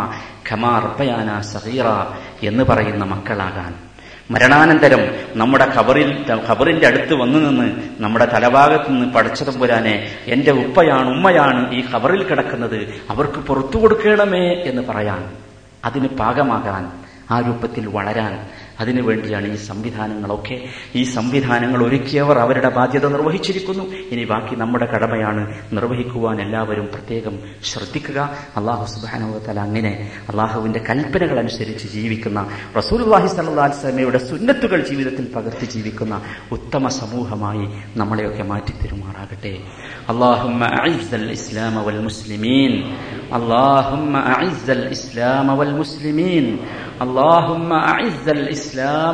ഖമാ 0.49 0.73
സഹീറ 1.53 1.87
എന്ന് 2.49 2.63
പറയുന്ന 2.63 3.03
മക്കളാകാൻ. 3.13 3.73
മരണാനന്തരം 4.33 5.01
നമ്മുടെ 5.35 5.65
ഖബറിൽ 5.75 6.09
ഖബറിന്റെ 6.47 6.85
അടുത്ത് 6.87 7.13
വന്നു 7.13 7.39
നിന്ന് 7.39 7.67
നമ്മുടെ 7.99 8.25
തലഭാഗത്ത് 8.25 8.89
നിന്ന് 8.91 9.07
പടച്ചതമ്പുരാനെ 9.13 9.95
എന്റെ 10.27 10.51
ഉപ്പയാണ് 10.63 11.09
ഉമ്മയാണ് 11.15 11.61
ഈ 11.77 11.81
ഖബറിൽ 11.91 12.21
കിടക്കുന്നത് 12.29 12.79
അവർക്ക് 13.09 13.39
പുറത്തു 13.47 13.77
കൊടുക്കണമേ 13.77 14.45
എന്ന് 14.69 14.83
പറയാൻ 14.89 15.21
അതിന് 15.85 16.09
പാകമാകാൻ 16.21 16.83
ആ 17.31 17.35
രൂപത്തിൽ 17.39 17.85
വളരാൻ 17.97 18.33
അതിനുവേണ്ടിയാണ് 18.80 19.46
ഈ 19.50 19.58
സംവിധാനങ്ങളൊക്കെ 19.66 20.56
ഈ 21.00 21.02
സംവിധാനങ്ങൾ 21.14 21.80
ഒരുക്കിയവർ 21.86 22.36
അവരുടെ 22.44 22.70
ബാധ്യത 22.76 23.06
നിർവഹിച്ചിരിക്കുന്നു 23.14 23.84
ഇനി 24.12 24.24
ബാക്കി 24.24 24.54
നമ്മുടെ 24.56 24.86
കടമയാണ് 24.92 25.42
നിർവഹിക്കുവാൻ 25.76 26.38
എല്ലാവരും 26.46 26.86
പ്രത്യേകം 26.94 27.34
ശ്രദ്ധിക്കുക 27.70 28.18
അള്ളാഹു 28.60 28.86
സുബാനുവത്തല 28.94 29.60
അങ്ങനെ 29.66 29.92
അള്ളാഹുവിന്റെ 30.32 30.82
കൽപ്പനകൾ 30.88 31.36
അനുസരിച്ച് 31.38 31.88
ജീവിക്കുന്ന 31.96 32.42
റസൂൽവാഹി 32.78 33.30
സല്ലാസ്ലമയുടെ 33.34 34.22
സുന്നത്തുകൾ 34.28 34.80
ജീവിതത്തിൽ 34.90 35.26
പകർത്തി 35.36 35.68
ജീവിക്കുന്ന 35.74 36.14
ഉത്തമ 36.58 36.88
സമൂഹമായി 37.00 37.66
നമ്മളെയൊക്കെ 37.96 38.46
മാറ്റിത്തരുമാറാകട്ടെ 38.52 39.54
اللهم 40.12 40.60
أعز 40.74 41.10
الإسلام 41.14 41.74
والمسلمين 41.86 42.72
اللهم 43.32 44.12
أعز 44.28 44.68
الإسلام 44.70 45.46
والمسلمين 45.50 46.46
اللهم 47.00 47.70
أعز 47.84 48.26
الإسلام 48.30 48.63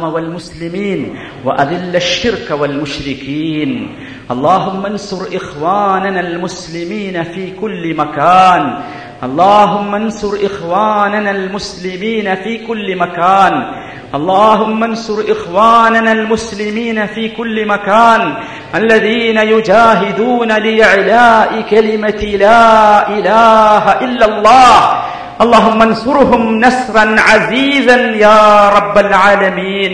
والمسلمين 0.04 1.16
وأذل 1.46 1.96
الشرك 1.96 2.52
والمشركين. 2.52 3.96
اللهم 4.32 4.86
انصر 4.86 5.36
إخواننا 5.36 6.20
المسلمين 6.20 7.24
في 7.24 7.52
كل 7.62 7.96
مكان. 7.96 8.84
اللهم 9.24 9.96
انصر 9.96 10.34
إخواننا 10.46 11.32
المسلمين 11.32 12.36
في 12.36 12.58
كل 12.68 12.96
مكان. 12.96 13.74
اللهم 14.16 14.84
انصر 14.84 15.24
إخواننا 15.30 16.12
المسلمين 16.12 17.06
في 17.06 17.30
كل 17.30 17.66
مكان. 17.66 18.34
الذين 18.76 19.38
يجاهدون 19.38 20.48
لإعلاء 20.48 21.62
كلمة 21.70 22.38
لا 22.40 23.10
إله 23.10 23.92
إلا 23.92 24.26
الله. 24.26 25.01
اللهم 25.42 25.82
انصرهم 25.82 26.60
نصرا 26.62 27.16
عزيزا 27.20 27.98
يا 27.98 28.70
رب 28.70 28.98
العالمين. 28.98 29.94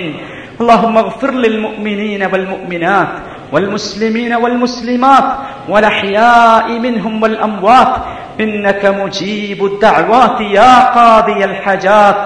اللهم 0.62 0.98
اغفر 0.98 1.32
للمؤمنين 1.32 2.24
والمؤمنات 2.24 3.08
والمسلمين 3.54 4.34
والمسلمات 4.34 5.28
والأحياء 5.70 6.80
منهم 6.80 7.24
والأموات. 7.24 7.94
إنك 8.40 8.86
مجيب 8.86 9.66
الدعوات 9.66 10.42
يا 10.42 10.74
قاضي 10.98 11.46
الحاجات. 11.46 12.26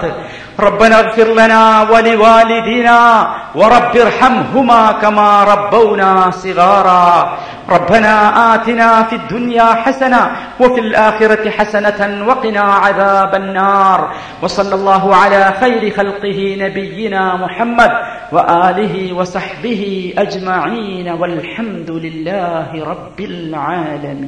ربنا 0.60 1.00
اغفر 1.00 1.24
لنا 1.24 1.82
ولوالدنا 1.90 2.98
ورب 3.54 3.96
ارحمهما 3.96 4.92
كما 4.92 5.44
ربونا 5.44 6.30
صغارا. 6.30 7.38
ربنا 7.70 8.14
آتنا 8.54 9.02
في 9.02 9.16
الدنيا 9.16 9.74
حسنة 9.74 10.30
وفي 10.60 10.80
الآخرة 10.80 11.50
حسنة 11.50 12.26
وقنا 12.28 12.60
عذاب 12.60 13.34
النار. 13.34 14.10
وصلى 14.42 14.74
الله 14.74 15.16
على 15.16 15.54
خير 15.60 15.90
خلقه 15.90 16.56
نبينا 16.58 17.36
محمد 17.36 17.90
وآله 18.32 19.12
وصحبه 19.12 20.14
أجمعين 20.18 21.08
والحمد 21.08 21.90
لله 21.90 22.68
رب 22.84 23.20
العالمين. 23.20 24.20